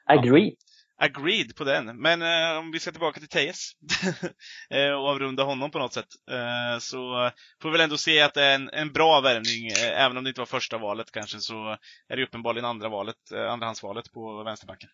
[0.07, 0.55] Agreed.
[0.59, 0.67] Ja.
[0.99, 2.01] Agreed på den.
[2.01, 3.73] Men eh, om vi ska tillbaka till Tejes
[4.71, 6.09] eh, och avrunda honom på något sätt.
[6.31, 7.31] Eh, så
[7.63, 9.67] får vi väl ändå se att det är en, en bra värvning.
[9.67, 11.77] Eh, även om det inte var första valet kanske så
[12.09, 14.91] är det uppenbarligen andra valet, eh, andrahandsvalet på vänsterbacken.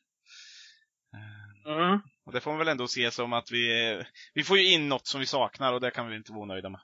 [1.67, 2.01] Mm.
[2.27, 3.97] Och det får man väl ändå se som att vi,
[4.35, 6.69] vi får ju in något som vi saknar och det kan vi inte vara nöjda
[6.69, 6.81] med.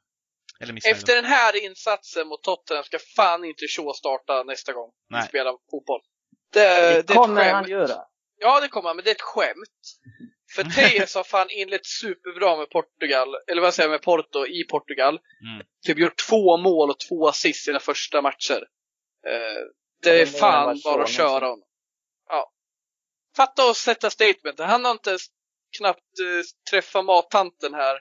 [0.60, 5.22] Eller Efter den här insatsen mot Tottenham ska fan inte Shaw starta nästa gång Nej.
[5.22, 6.00] vi spelar fotboll.
[6.52, 8.04] Det, det, det kommer han göra.
[8.38, 9.80] Ja, det kommer han, men det är ett skämt.
[10.54, 14.64] För Tejes har fan inlett superbra med Portugal, eller vad säger jag, med Porto i
[14.64, 15.14] Portugal.
[15.14, 15.66] Mm.
[15.86, 18.60] Typ gjort två mål och två assist i sina första matcher.
[19.26, 19.64] Uh,
[20.02, 21.64] det är fan bara att köra honom.
[22.28, 22.52] Ja
[23.38, 24.58] fatta och sätta statement.
[24.58, 25.16] Han har inte
[25.78, 27.96] knappt uh, träffat mattanten här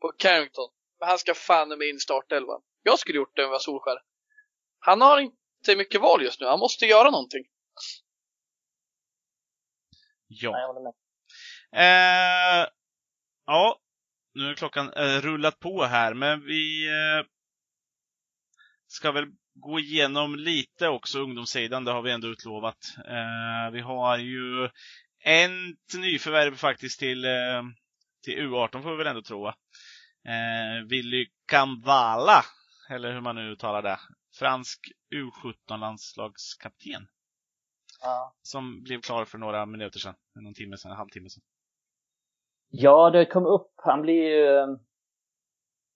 [0.00, 0.70] på Carrington.
[0.98, 2.60] Men han ska fan med in i startelvan.
[2.82, 3.98] Jag skulle gjort det om jag var Solskär.
[4.78, 6.46] Han har inte mycket val just nu.
[6.46, 7.44] Han måste göra någonting.
[10.40, 10.94] Ja.
[11.72, 12.66] Eh,
[13.46, 13.78] ja,
[14.34, 17.26] nu är klockan eh, rullat på här, men vi eh,
[18.86, 22.94] ska väl gå igenom lite också ungdomssidan, det har vi ändå utlovat.
[23.06, 24.68] Eh, vi har ju
[25.24, 27.62] en nyförvärv faktiskt till, eh,
[28.24, 29.48] till U18 får vi väl ändå tro.
[29.48, 32.44] Eh, Willy Kamvala,
[32.90, 33.98] eller hur man nu uttalar det.
[34.38, 34.80] Fransk
[35.14, 37.06] U17-landslagskapten.
[38.02, 38.32] Ja.
[38.42, 40.14] Som blev klar för några minuter sedan.
[40.34, 41.42] Någon timme sedan, en halvtimme sedan.
[42.70, 43.70] Ja, det kom upp.
[43.76, 44.66] Han blir ju eh,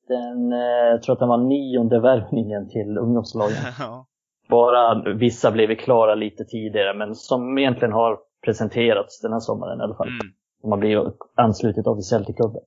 [0.09, 3.57] den, eh, jag tror att det var nionde värvningen till ungdomslagen.
[3.79, 4.07] ja.
[4.49, 9.83] Bara vissa blev klara lite tidigare, men som egentligen har presenterats den här sommaren i
[9.83, 10.09] alla fall.
[10.09, 10.35] Mm.
[10.61, 12.63] Som har blivit anslutit officiellt till klubben.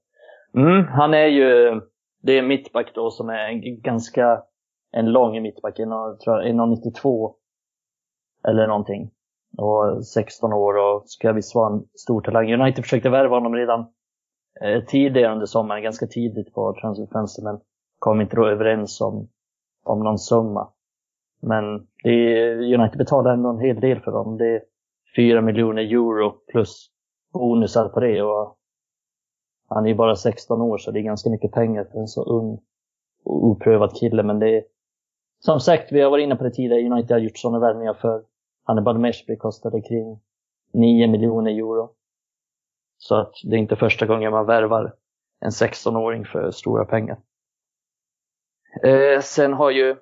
[0.55, 1.81] Mm, han är ju,
[2.21, 4.43] det är mittback då som är en ganska,
[4.91, 7.33] en lång mittback, en, jag tror jag, 1,92
[8.47, 9.11] eller någonting.
[9.58, 12.54] Och 16 år och ska visst vara en stor talang.
[12.54, 13.80] United försökte värva honom redan
[14.62, 17.60] eh, tidigare under sommaren, ganska tidigt på transferfönstret, men
[18.00, 19.30] kom inte då överens om,
[19.84, 20.70] om någon summa.
[21.41, 24.38] Men det United betalar ändå en hel del för dem.
[24.38, 24.62] Det är
[25.16, 26.89] 4 miljoner euro plus
[27.34, 28.22] bonusar på det.
[28.22, 28.58] Och
[29.70, 32.24] han är ju bara 16 år så det är ganska mycket pengar för en så
[32.24, 32.60] ung
[33.26, 34.24] och oprövad kille.
[34.24, 34.64] Men det är,
[35.39, 38.24] som sagt, vi har varit inne på det tidigare, United har gjort sådana värvningar för
[38.70, 40.20] Hannibal Meshby kostade kring
[40.74, 41.93] 9 miljoner euro.
[42.97, 44.95] Så att det är inte första gången man värvar
[45.39, 47.17] en 16-åring för stora pengar.
[48.84, 49.95] Eh, sen har ju,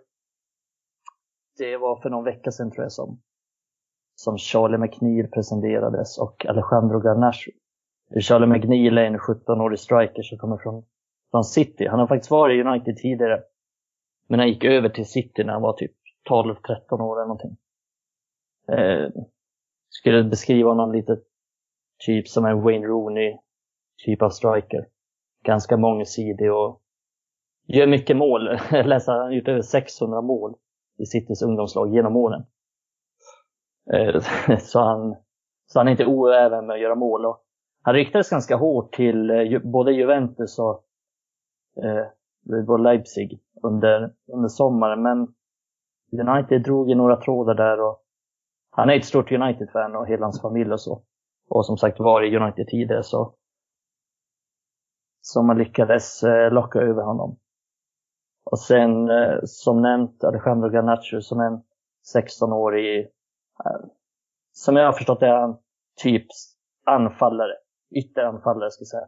[1.58, 3.22] det var för någon vecka sedan tror jag som,
[4.16, 7.52] som Charlie McNeil presenterades och Alejandro Garnacho.
[8.22, 10.86] Charlie McNeil är en 17-årig striker som kommer från,
[11.32, 11.88] från City.
[11.88, 13.44] Han har faktiskt varit i United tidigare.
[14.30, 15.96] Men han gick över till City när han var typ
[16.30, 17.58] 12-13 år eller någonting.
[18.72, 19.10] Eh,
[19.90, 21.18] skulle beskriva honom lite
[22.06, 23.38] typ som en Wayne Rooney
[24.06, 24.88] typ av striker.
[25.46, 26.82] Ganska mångsidig och
[27.68, 28.60] gör mycket mål.
[28.72, 30.56] Jag läser han har gjort över 600 mål
[30.98, 32.46] i Citys ungdomslag genom åren.
[33.94, 34.22] Eh,
[34.60, 35.16] så, han,
[35.66, 37.26] så han är inte oäven med att göra mål.
[37.26, 37.44] Och
[37.84, 40.84] han riktades ganska hårt till eh, både Juventus och
[41.84, 42.06] eh,
[42.52, 45.02] Red Bull Leipzig under, under sommaren.
[45.02, 45.28] Men
[46.28, 48.04] United drog i några trådar där och
[48.78, 51.04] han är ett stort United-fan och hela hans familj och så.
[51.50, 53.36] Och som sagt var i United tidigare så
[55.22, 57.38] som man lyckades eh, locka över honom.
[58.52, 61.62] Och sen eh, som nämnt Alejandro Garnacho som en
[62.16, 63.00] 16-årig,
[63.66, 63.88] eh,
[64.52, 65.58] som jag har förstått är han
[66.02, 66.28] typ
[66.86, 67.54] anfallare,
[67.96, 69.08] ytteranfallare ska jag säga.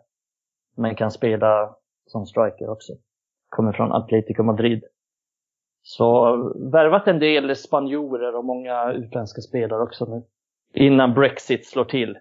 [0.77, 2.93] Men kan spela som striker också.
[3.49, 4.83] Kommer från Atletico Madrid.
[5.89, 6.35] Så
[6.71, 10.23] värvat en del spanjorer och många utländska spelare också nu.
[10.73, 12.17] Innan Brexit slår till.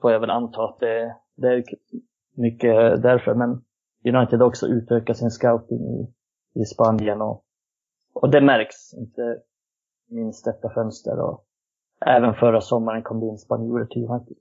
[0.00, 1.64] Får jag väl anta att det, det är
[2.36, 3.34] mycket därför.
[3.34, 3.50] Men
[4.16, 6.14] United har också utökat sin scouting i,
[6.60, 7.44] i Spanien och,
[8.12, 8.94] och det märks.
[8.94, 9.42] Inte
[10.08, 11.46] minst detta fönster och
[12.06, 14.36] även förra sommaren kom det in spanjorer till United.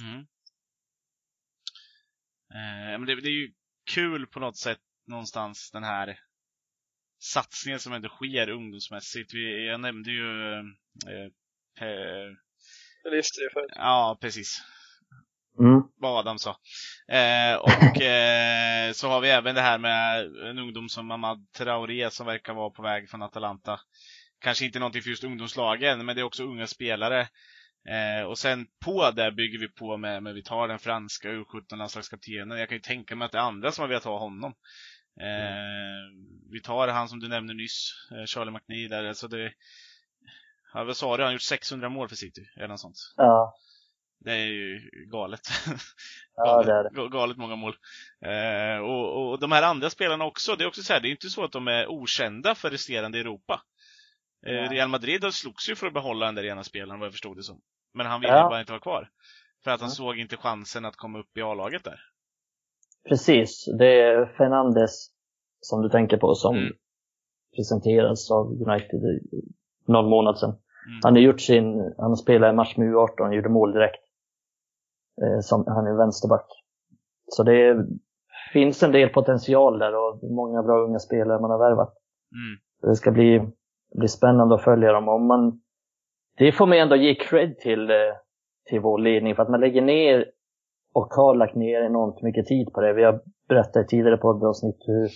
[0.00, 0.20] Mm.
[2.50, 3.52] Eh, men det, det är ju
[3.94, 6.27] kul på något sätt någonstans den här
[7.18, 9.34] satsningen som ändå sker ungdomsmässigt.
[9.34, 12.32] Vi, jag nämnde ju eh, eh,
[13.04, 13.22] det
[13.54, 13.70] förut.
[13.74, 14.62] Ja, precis.
[15.60, 15.82] Mm.
[15.96, 16.50] Vad Adam sa.
[17.08, 22.10] Eh, och eh, så har vi även det här med en ungdom som Ahmad Traoré
[22.10, 23.80] som verkar vara på väg från Atalanta.
[24.40, 27.28] Kanske inte någonting för just ungdomslagen, men det är också unga spelare.
[27.88, 32.58] Eh, och sen på det bygger vi på med, med vi tar den franska U17-landslagskaptenen.
[32.58, 34.54] Jag kan ju tänka mig att det är andra som har velat ha honom.
[35.20, 36.10] Eh,
[36.50, 39.04] vi tar han som du nämnde nyss, eh, Charlie McNeil där.
[39.04, 39.52] Alltså det,
[40.74, 41.22] ja, vad sa du?
[41.22, 42.96] Han har gjort 600 mål för City, eller något sånt.
[43.16, 43.54] Ja,
[44.20, 45.40] Det är ju galet.
[46.34, 46.90] ja det är det.
[46.90, 47.76] Ga- Galet många mål.
[48.24, 51.10] Eh, och, och de här andra spelarna också, det är också så här, det är
[51.10, 53.62] inte så att de är okända för resterande Europa.
[54.46, 54.70] Eh.
[54.70, 57.42] Real Madrid slogs ju för att behålla den där ena spelaren vad jag förstod det
[57.42, 57.60] som.
[57.94, 58.38] Men han ville Ja.
[58.44, 59.10] ju bara inte vara kvar.
[59.64, 59.94] För att han Mm.
[59.94, 62.00] såg inte chansen att komma upp i A-laget där.
[63.08, 65.10] Precis, det är Fernandes
[65.60, 66.72] som du tänker på som Mm.
[67.56, 69.00] presenterades av United
[69.86, 70.50] någon månad sedan.
[70.50, 71.00] Mm.
[71.02, 74.02] Han har gjort sin, han spelade en match med U18 och gjorde mål direkt.
[75.22, 76.46] Eh, som, han är vänsterback.
[77.26, 77.86] Så det är,
[78.52, 81.94] finns en del potential där och många bra unga spelare man har värvat.
[82.32, 82.58] Mm.
[82.90, 83.48] Det ska bli,
[83.94, 85.08] bli spännande att följa dem.
[85.08, 85.60] Om man,
[86.38, 87.96] det får man ändå ge cred till, eh,
[88.68, 90.30] till vår ledning för att man lägger ner
[90.98, 92.92] och har lagt ner enormt mycket tid på det.
[92.92, 95.08] Vi har berättat i tidigare poddavsnitt hur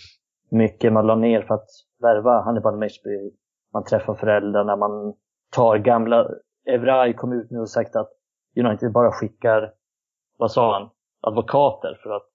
[0.51, 1.69] mycket man la ner för att
[2.03, 3.31] värva Hannibal Meshby.
[3.73, 5.15] Man träffar föräldrarna, man
[5.51, 6.29] tar gamla...
[6.67, 8.11] Evrai kom ut nu och sagt att
[8.57, 9.73] United bara skickar,
[10.39, 12.29] vad sa han, advokater för att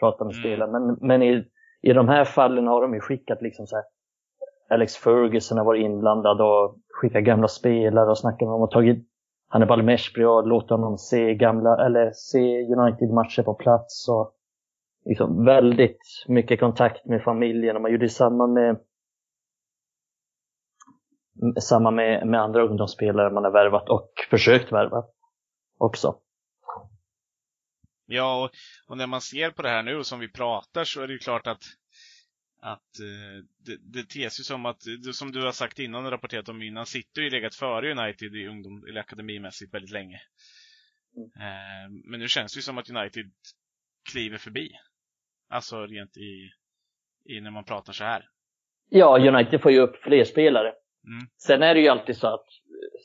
[0.00, 0.42] prata med Mm.
[0.42, 0.70] spelare.
[0.70, 1.44] Men, men i,
[1.82, 3.84] i de här fallen har de ju skickat liksom så här
[4.70, 9.07] Alex Ferguson har varit inblandad och skickat gamla spelare och snackat med dem och tagit
[9.48, 14.34] Hannibal Meshby och låta honom se gamla, eller se United-matcher på plats och
[15.04, 18.80] liksom väldigt mycket kontakt med familjen och man gjorde samma med
[21.60, 25.04] samma med, med andra ungdomsspelare man har värvat och försökt värva
[25.78, 26.16] också.
[28.06, 28.50] Ja, och,
[28.88, 31.12] och när man ser på det här nu och som vi pratar så är det
[31.12, 31.62] ju klart att
[32.60, 34.82] att eh, det, det tes ju som att,
[35.12, 38.34] som du har sagt innan och rapporterat om innan, City har ju legat före United
[38.34, 40.20] i ungdom, eller akademimässigt väldigt länge.
[41.16, 43.30] Eh, men nu känns det ju som att United
[44.12, 44.70] kliver förbi.
[45.48, 46.50] Alltså rent i,
[47.34, 48.28] i när man pratar så här.
[48.90, 50.68] Ja, United får ju upp fler spelare.
[51.06, 51.26] Mm.
[51.36, 52.46] Sen är det ju alltid så att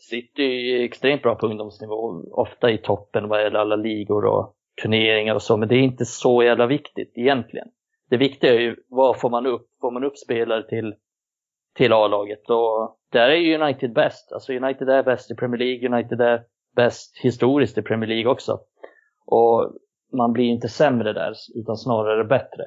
[0.09, 5.35] City är extremt bra på ungdomsnivå, ofta i toppen vad gäller alla ligor och turneringar
[5.35, 7.67] och så, men det är inte så jävla viktigt egentligen.
[8.13, 9.67] Det viktiga är ju vad får man upp?
[9.81, 10.95] Får man upp spelare till,
[11.75, 12.49] till A-laget?
[12.49, 14.31] Och där är ju United bäst.
[14.31, 16.43] Alltså United är bäst i Premier League, United är
[16.75, 18.59] bäst historiskt i Premier League också.
[19.25, 19.73] Och
[20.11, 22.63] man blir inte sämre där, utan snarare bättre.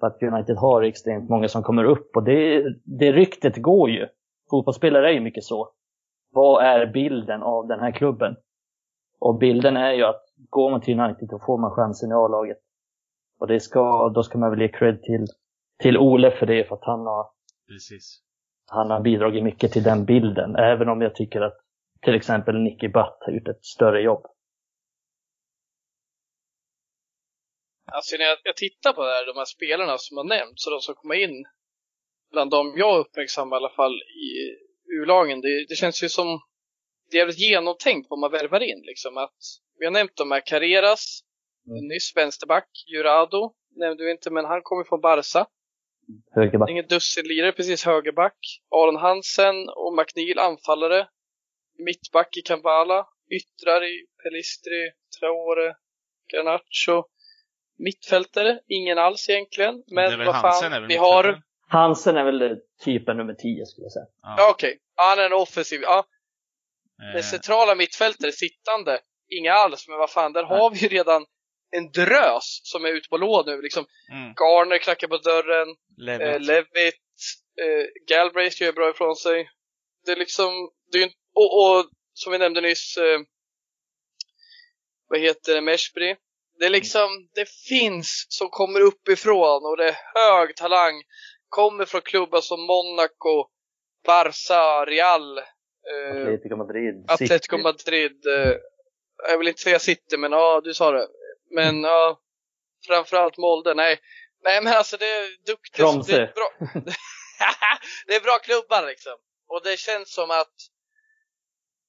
[0.00, 4.08] För att United har extremt många som kommer upp och det, det ryktet går ju.
[4.50, 5.72] Fotbollsspelare är ju mycket så.
[6.32, 8.36] Vad är bilden av den här klubben?
[9.20, 12.58] Och bilden är ju att går man till United då får man chansen i A-laget.
[13.40, 15.26] Och det ska, då ska man väl ge cred till,
[15.82, 17.30] till Ole för det, för att han har,
[17.68, 18.22] Precis.
[18.66, 20.56] han har bidragit mycket till den bilden.
[20.56, 21.60] Även om jag tycker att
[22.02, 24.26] till exempel Nicky Butt har gjort ett större jobb.
[27.92, 30.72] Alltså när jag, jag tittar på det här, de här spelarna som har nämnts och
[30.72, 31.44] de som kommer in,
[32.32, 34.30] bland de jag uppmärksammar i alla fall i
[35.00, 36.40] U-lagen, det, det känns ju som
[37.10, 38.82] det är jävligt genomtänkt vad man värvar in.
[38.86, 39.16] Liksom.
[39.16, 39.38] Att,
[39.78, 41.20] vi har nämnt de här Carreras,
[41.66, 41.88] Mm.
[41.88, 45.46] nyss vänsterback, Jurado nämnde vi inte, men han kommer från Barca.
[46.34, 46.70] Högerback.
[46.70, 48.38] Ingen dussinlirare, precis högerback.
[48.70, 51.08] Aron Hansen och McNeil anfallare.
[51.78, 53.06] Mittback i Kambala.
[53.30, 55.74] Yttrar i Pelistri, Traore,
[56.32, 57.04] Garnacho.
[57.78, 59.82] Mittfältare, ingen alls egentligen.
[59.86, 61.42] Men vad Hansen är fan, väl vi har...
[61.68, 64.06] Hansen är väl typen nummer 10 skulle jag säga.
[64.22, 64.34] Ja.
[64.38, 64.78] Ja, okej.
[64.96, 65.80] Ja, han är en offensiv.
[65.82, 66.04] Ja,
[67.02, 69.88] Eh, men centrala mittfältare, sittande, inga alls.
[69.88, 71.26] Men vad fan, där har vi ju redan
[71.76, 73.62] en drös som är ute på lån nu.
[73.62, 74.34] Liksom, mm.
[74.34, 76.26] Garner knackar på dörren, Levitt.
[76.28, 76.94] Eh, Levitt,
[77.62, 79.50] eh, Galbraith gör bra ifrån sig.
[80.06, 83.20] Det är liksom, det är ju, en- och, och som vi nämnde nyss, eh,
[85.08, 86.16] vad heter det, Meshbri.
[86.58, 91.02] Det är liksom, det finns som kommer uppifrån och det är hög talang.
[91.48, 93.48] Kommer från klubbar som Monaco,
[94.06, 97.04] Barca, Real, eh, Atletico Madrid.
[97.08, 97.58] Atletico.
[97.58, 98.26] Madrid.
[98.26, 98.52] Eh,
[99.28, 101.06] jag vill inte säga City, men ja, du sa det.
[101.50, 102.20] Men ja,
[102.86, 103.74] framförallt Molde.
[103.74, 104.00] Nej,
[104.44, 105.76] nej men alltså det är duktigt.
[105.76, 106.12] Tromsö.
[106.16, 106.82] Det är bra,
[108.06, 109.16] det är bra klubbar liksom.
[109.48, 110.54] Och det känns som att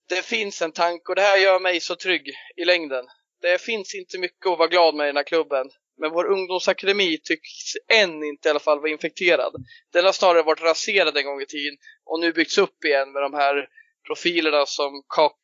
[0.10, 3.06] det finns en tanke och det här gör mig så trygg i längden.
[3.42, 5.70] Det finns inte mycket att vara glad med i den här klubben.
[5.98, 9.54] Men vår ungdomsakademi tycks än inte i alla fall vara infekterad.
[9.94, 13.22] Den har snarare varit raserad en gång i tiden och nu byggts upp igen med
[13.22, 13.68] de här
[14.08, 15.38] profilerna som Cox,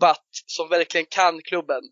[0.00, 1.82] Butt, som verkligen kan klubben.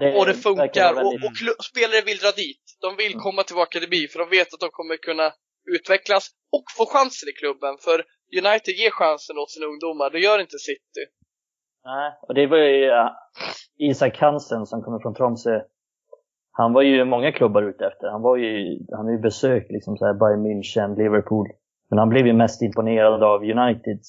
[0.00, 0.90] Det Och det funkar.
[0.92, 2.64] Och, väldigt- och klu- spelare vill dra dit.
[2.84, 3.22] De vill Mm.
[3.26, 5.28] komma till vår akademi för de vet att de kommer kunna
[5.76, 6.24] utvecklas
[6.56, 7.74] och få chansen i klubben.
[7.86, 7.96] För
[8.42, 11.02] United ger chansen åt sina ungdomar, det gör inte City.
[11.84, 13.16] Nej, och det var ju ja,
[13.78, 15.60] Isak Hansen som kommer från Tromsö.
[16.52, 18.06] Han var ju många klubbar ute efter.
[18.08, 21.46] Han var ju, han har ju besökt liksom så här Bayern München, Liverpool.
[21.90, 24.08] Men han blev ju mest imponerad av Uniteds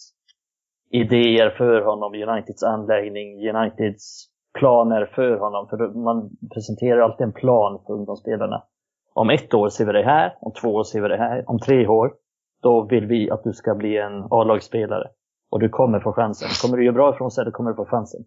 [0.91, 4.25] idéer för honom, Uniteds anläggning, Uniteds
[4.59, 5.67] planer för honom.
[5.67, 8.63] För man presenterar alltid en plan för ungdomsspelarna.
[9.13, 11.59] Om ett år ser vi det här, om två år ser vi det här, om
[11.59, 12.13] tre år,
[12.63, 15.07] då vill vi att du ska bli en A-lagsspelare.
[15.51, 16.49] Och du kommer få chansen.
[16.61, 18.21] Kommer du göra bra ifrån sig, då kommer du få chansen.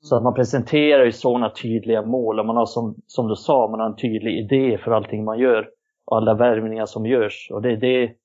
[0.00, 3.68] Så att man presenterar ju sådana tydliga mål och man har som, som du sa,
[3.68, 5.68] man har en tydlig idé för allting man gör.
[6.06, 7.50] Och alla värvningar som görs.
[7.52, 8.16] Och det, det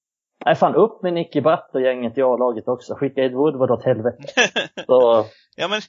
[0.46, 2.96] Nej fan upp med Nicky Butt och gänget i A-laget också.
[2.96, 4.24] Skicka Ed Woodward åt helvete.
[4.86, 5.82] Så, ja, men,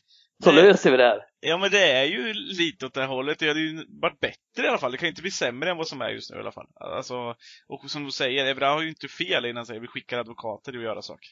[0.42, 1.20] så det, löser vi det här.
[1.40, 3.38] ja, men det är ju lite åt det hållet.
[3.38, 4.92] Det hade ju varit bättre i alla fall.
[4.92, 6.66] Det kan ju inte bli sämre än vad som är just nu i alla fall.
[6.74, 7.34] Alltså,
[7.68, 10.76] och som du säger, Evra har ju inte fel innan han säger vi skickar advokater
[10.76, 11.28] och göra saker.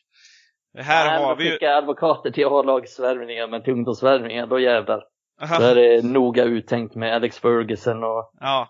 [0.78, 1.50] Här Nej, har vi ju...
[1.50, 5.04] skicka advokater till A-lagsvärvningar, men till ungdomsvärvningar, då jävlar.
[5.40, 8.68] Då Aha, är det noga uttänkt med Alex Ferguson och ja,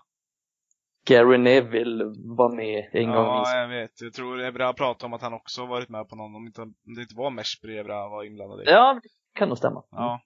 [1.07, 2.03] Gary Neville
[2.37, 3.25] var med en gång.
[3.25, 4.01] ja, jag vet.
[4.01, 6.73] Jag tror Evra pratat om att han också varit med på någon, om, inte, om
[6.95, 8.63] det inte var Meshbri Evra var inblandad i.
[8.65, 9.83] Ja, det kan nog stämma.
[9.91, 10.21] Ja.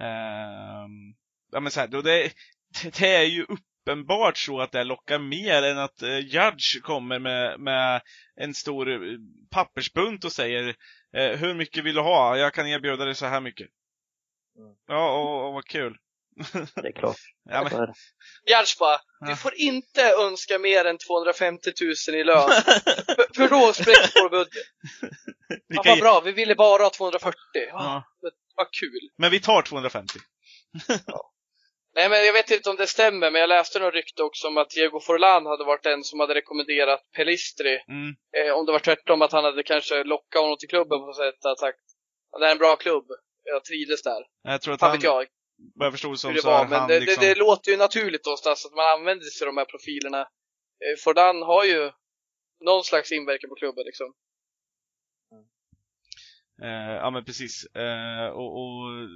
[0.00, 1.14] Ehm,
[1.52, 2.32] ja men så här, då det,
[2.98, 7.60] det är ju uppenbart så att det lockar mer än att eh, Judge kommer med,
[7.60, 8.02] med
[8.36, 9.18] en stor eh,
[9.50, 10.74] pappersbunt och säger
[11.16, 12.36] eh, hur mycket vill du ha?
[12.36, 13.68] Jag kan erbjuda dig så här mycket.
[14.58, 14.74] Mm.
[14.86, 15.96] Ja, och, och vad kul.
[16.74, 17.16] Det är klart.
[17.50, 17.94] Ja, men.
[18.50, 21.70] Gärds bara, du får inte önska mer än 250
[22.08, 22.50] 000 i lön.
[22.50, 24.66] för, för då spräcker vår budget.
[25.66, 27.36] Ja, vad bra, vi ville bara ha 240.
[27.54, 28.30] Ja, ja.
[28.60, 29.10] Men, vad kul.
[29.16, 30.18] Men vi tar 250.
[31.94, 34.56] Nej, men jag vet inte om det stämmer, men jag läste något rykte också om
[34.56, 37.74] att Diego Forlan hade varit den som hade rekommenderat Pelistri.
[37.88, 38.14] Mm.
[38.36, 41.16] Eh, om det var tvärtom, att han hade kanske lockat honom till klubben på något
[41.16, 41.44] sätt.
[41.44, 41.78] Att sagt,
[42.32, 43.06] "Ja, det är en bra klubb.
[43.44, 44.22] Jag trivdes där.
[44.42, 45.26] Jag tror att han, vet jag
[45.74, 47.24] vad jag förstod som det så var, men han det, liksom...
[47.24, 50.20] det, det låter ju naturligt någonstans att man använder sig av de här profilerna.
[50.20, 51.92] Eh, Forlan har ju
[52.64, 54.14] någon slags inverkan på klubben liksom.
[56.62, 57.64] Eh, ja men precis.
[57.64, 59.08] Eh, och, och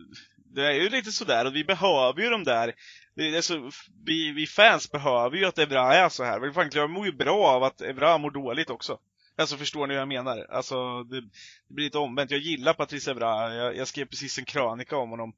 [0.54, 2.66] det är ju lite sådär och vi behöver ju de där.
[3.14, 3.70] Det, det är så,
[4.04, 6.40] vi, vi fans behöver ju att Evra är så här.
[6.40, 8.98] Men fan, jag mår ju bra av att Evra mår dåligt också.
[9.36, 10.46] Alltså förstår ni vad jag menar?
[10.50, 11.20] Alltså det,
[11.68, 12.30] det blir lite omvänt.
[12.30, 13.54] Jag gillar Patrice Evra.
[13.54, 15.32] Jag, jag skrev precis en krönika om honom.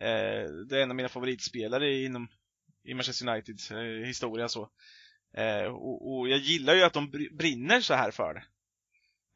[0.00, 2.28] Eh, det är en av mina favoritspelare inom
[2.84, 4.70] i Manchester Uniteds eh, historia så.
[5.36, 8.42] Eh, och, och jag gillar ju att de brinner så här för det.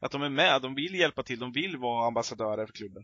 [0.03, 3.03] Att de är med, de vill hjälpa till, de vill vara ambassadörer för klubben.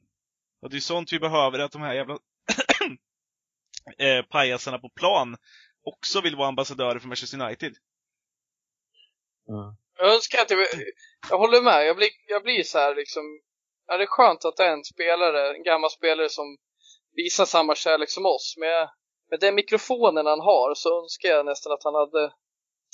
[0.61, 2.13] Och det är sånt vi behöver, att de här jävla
[3.97, 5.37] eh, pajasarna på plan
[5.83, 7.75] också vill vara ambassadörer för Manchester United.
[9.49, 9.75] Mm.
[9.97, 10.59] Jag önskar att jag,
[11.29, 13.23] jag håller med, jag blir, jag blir så här liksom,
[13.87, 16.57] ja, det är skönt att det är en spelare, en gammal spelare som
[17.15, 18.55] visar samma kärlek som oss.
[18.57, 18.89] Med,
[19.29, 22.33] med den mikrofonen han har så önskar jag nästan att han hade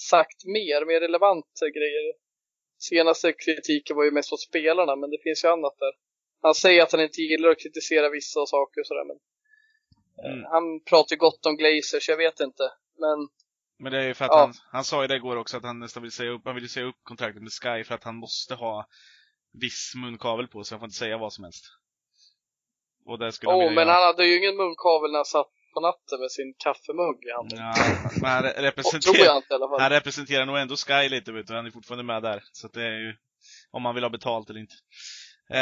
[0.09, 2.24] sagt mer, mer relevanta grejer.
[2.77, 5.93] Senaste kritiken var ju mest mot spelarna, men det finns ju annat där.
[6.41, 9.17] Han säger att han inte gillar att kritisera vissa saker och sådär, men
[10.25, 10.43] Mm.
[10.43, 12.63] han pratar ju gott om Glazers, jag vet inte.
[12.97, 13.17] Men
[13.79, 14.39] Men det är ju för att Ja.
[14.39, 16.69] han, han sa ju det igår också att han nästan vill säga upp, han vill
[16.69, 18.87] säga upp kontraktet med Sky för att han måste ha
[19.53, 21.65] viss munkavel på sig, han får inte säga vad som helst.
[23.05, 23.93] Och det skulle han vilja men göra.
[23.95, 27.57] han hade ju ingen munkavel när han satt på natten med sin kaffemugg i handen.
[27.59, 27.73] Ja,
[28.21, 29.81] men han representerar, inte i alla fall.
[29.81, 32.39] han representerar nog ändå Sky lite vet du, han är fortfarande med där.
[32.51, 33.11] Så det är ju,
[33.71, 34.75] om man vill ha betalt eller inte.
[35.49, 35.57] Eh,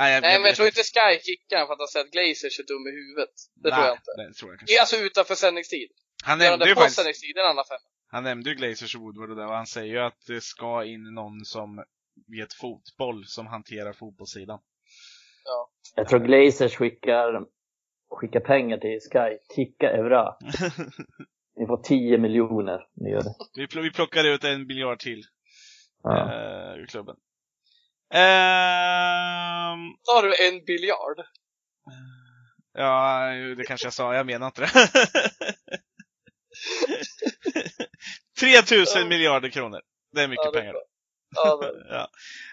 [0.00, 2.12] nej, jag, Nej, men jag tror inte Sky kickar han för att han säger att
[2.16, 3.34] Glazers är dum i huvudet.
[3.62, 4.12] Det tror jag inte.
[4.16, 4.80] Nej, det tror jag Det är kanske.
[4.80, 5.88] alltså utanför sändningstid.
[6.24, 7.86] Han han nämnde ju faktiskt, sändningstid, det är en annan femma.
[8.14, 10.84] han nämnde ju Glazers och Woodward och det och han säger ju att det ska
[10.84, 11.84] in någon som
[12.36, 14.58] vet fotboll, som hanterar fotbollssidan.
[15.94, 17.40] Jag tror Glazers skickar,
[18.10, 19.38] skickar pengar till Sky.
[19.56, 20.34] Kicka Evra.
[21.56, 22.86] Ni får 10 miljoner.
[22.96, 23.34] Ni gör det.
[23.54, 25.22] vi, pl- vi plockar ut en biljard till
[26.02, 26.32] Ja.
[26.32, 27.16] eh, ur klubben.
[30.02, 31.20] Så har du en biljard.
[32.72, 33.26] ja,
[33.56, 34.68] det kanske jag sa, jag menar inte det.
[38.40, 39.80] 3000 miljarder kronor.
[40.12, 40.74] Det är mycket Ja, det är pengar.
[41.36, 42.08] Ja, men, Ja.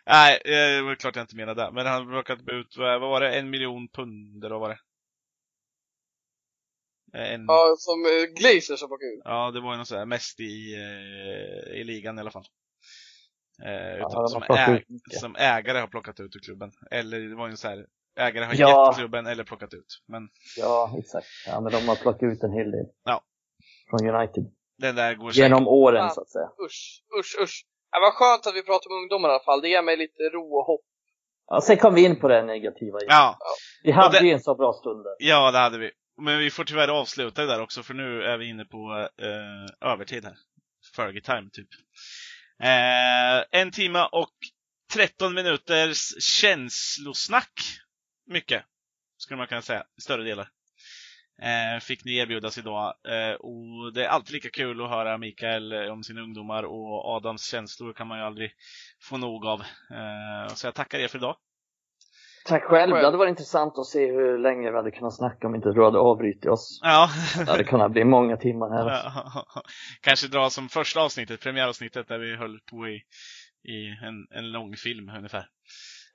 [0.05, 1.71] Nej, eh, det var klart jag inte menade det.
[1.71, 4.79] Men han har plockat ut, vad var det, en miljon pund eller vad var det?
[7.15, 7.53] Eh, En, ja.
[7.67, 9.53] ja, som eh, Glazers har plockat ut.
[9.53, 12.45] det var ju något sådär, mest i, eh, i ligan i alla fall.
[13.65, 16.71] Eh, Ja, som, äg, som ägare har plockat ut ur klubben.
[16.91, 17.85] Eller det var ju så här,
[18.19, 18.87] ägare har Ja.
[18.89, 20.01] gett klubben eller plockat ut.
[20.07, 21.27] Men Ja, exakt.
[21.47, 22.85] Ja, men de har plockat ut en hel del.
[23.05, 23.21] Ja.
[23.89, 24.43] Från United.
[24.77, 25.37] den där går säkert.
[25.43, 26.15] Genom åren Fan.
[26.15, 26.49] så att säga.
[26.65, 27.65] Usch, usch, usch.
[27.91, 29.61] Ja, vad skönt att vi pratar om ungdomar i alla fall.
[29.61, 30.81] Det ger mig lite ro och hopp.
[31.47, 33.07] Ja, sen kom vi in på det negativa igen.
[33.09, 33.37] Ja,
[33.83, 35.15] Vi hade det- ju en så bra stund där.
[35.19, 35.91] ja, det hade vi.
[36.17, 39.89] Men vi får tyvärr avsluta det där också för nu är vi inne på eh,
[39.91, 40.37] övertid här.
[40.95, 41.69] Fergie time typ.
[42.59, 44.33] Eh, en timme och
[44.93, 47.61] 13 minuters känslosnack.
[48.27, 48.63] Mycket,
[49.17, 50.49] skulle man kunna säga, i större delar.
[51.41, 52.93] Eh, fick ni erbjudas idag.
[53.07, 57.15] Eh, och det är alltid lika kul att höra Mikael eh, om sina ungdomar och
[57.15, 58.51] Adams känslor kan man ju aldrig
[59.01, 59.61] få nog av.
[59.91, 61.37] Eh, så jag tackar er för idag.
[62.45, 62.95] Tack själv.
[62.95, 65.83] Det hade varit intressant att se hur länge vi hade kunnat snacka om inte du
[65.83, 66.79] hade avbrutit oss.
[66.83, 67.09] Ja.
[67.45, 68.85] Det hade kunnat bli många timmar här.
[68.89, 69.45] Ja,
[70.01, 73.01] Kanske dra som första avsnittet, premiäravsnittet, där vi höll på i,
[73.73, 75.45] i en, en lång film ungefär.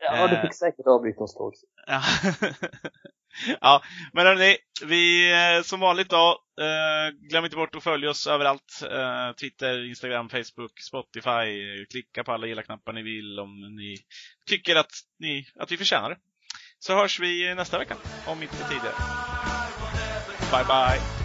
[0.01, 0.43] Ja, du Eh.
[0.43, 1.53] fick säkert avbryta oss då.
[1.87, 2.03] Ja,
[3.61, 3.83] ja
[4.13, 8.83] men hörni, vi eh, som vanligt då, eh, glöm inte bort att följa oss överallt.
[8.91, 11.87] Eh, Twitter, Instagram, Facebook, Spotify.
[11.91, 13.97] Klicka på alla gilla-knappar ni vill om ni
[14.47, 16.17] tycker att, ni, att vi förtjänar det.
[16.79, 17.97] Så hörs vi nästa vecka,
[18.27, 18.95] om inte tidigare.
[20.53, 21.20] Bye bye!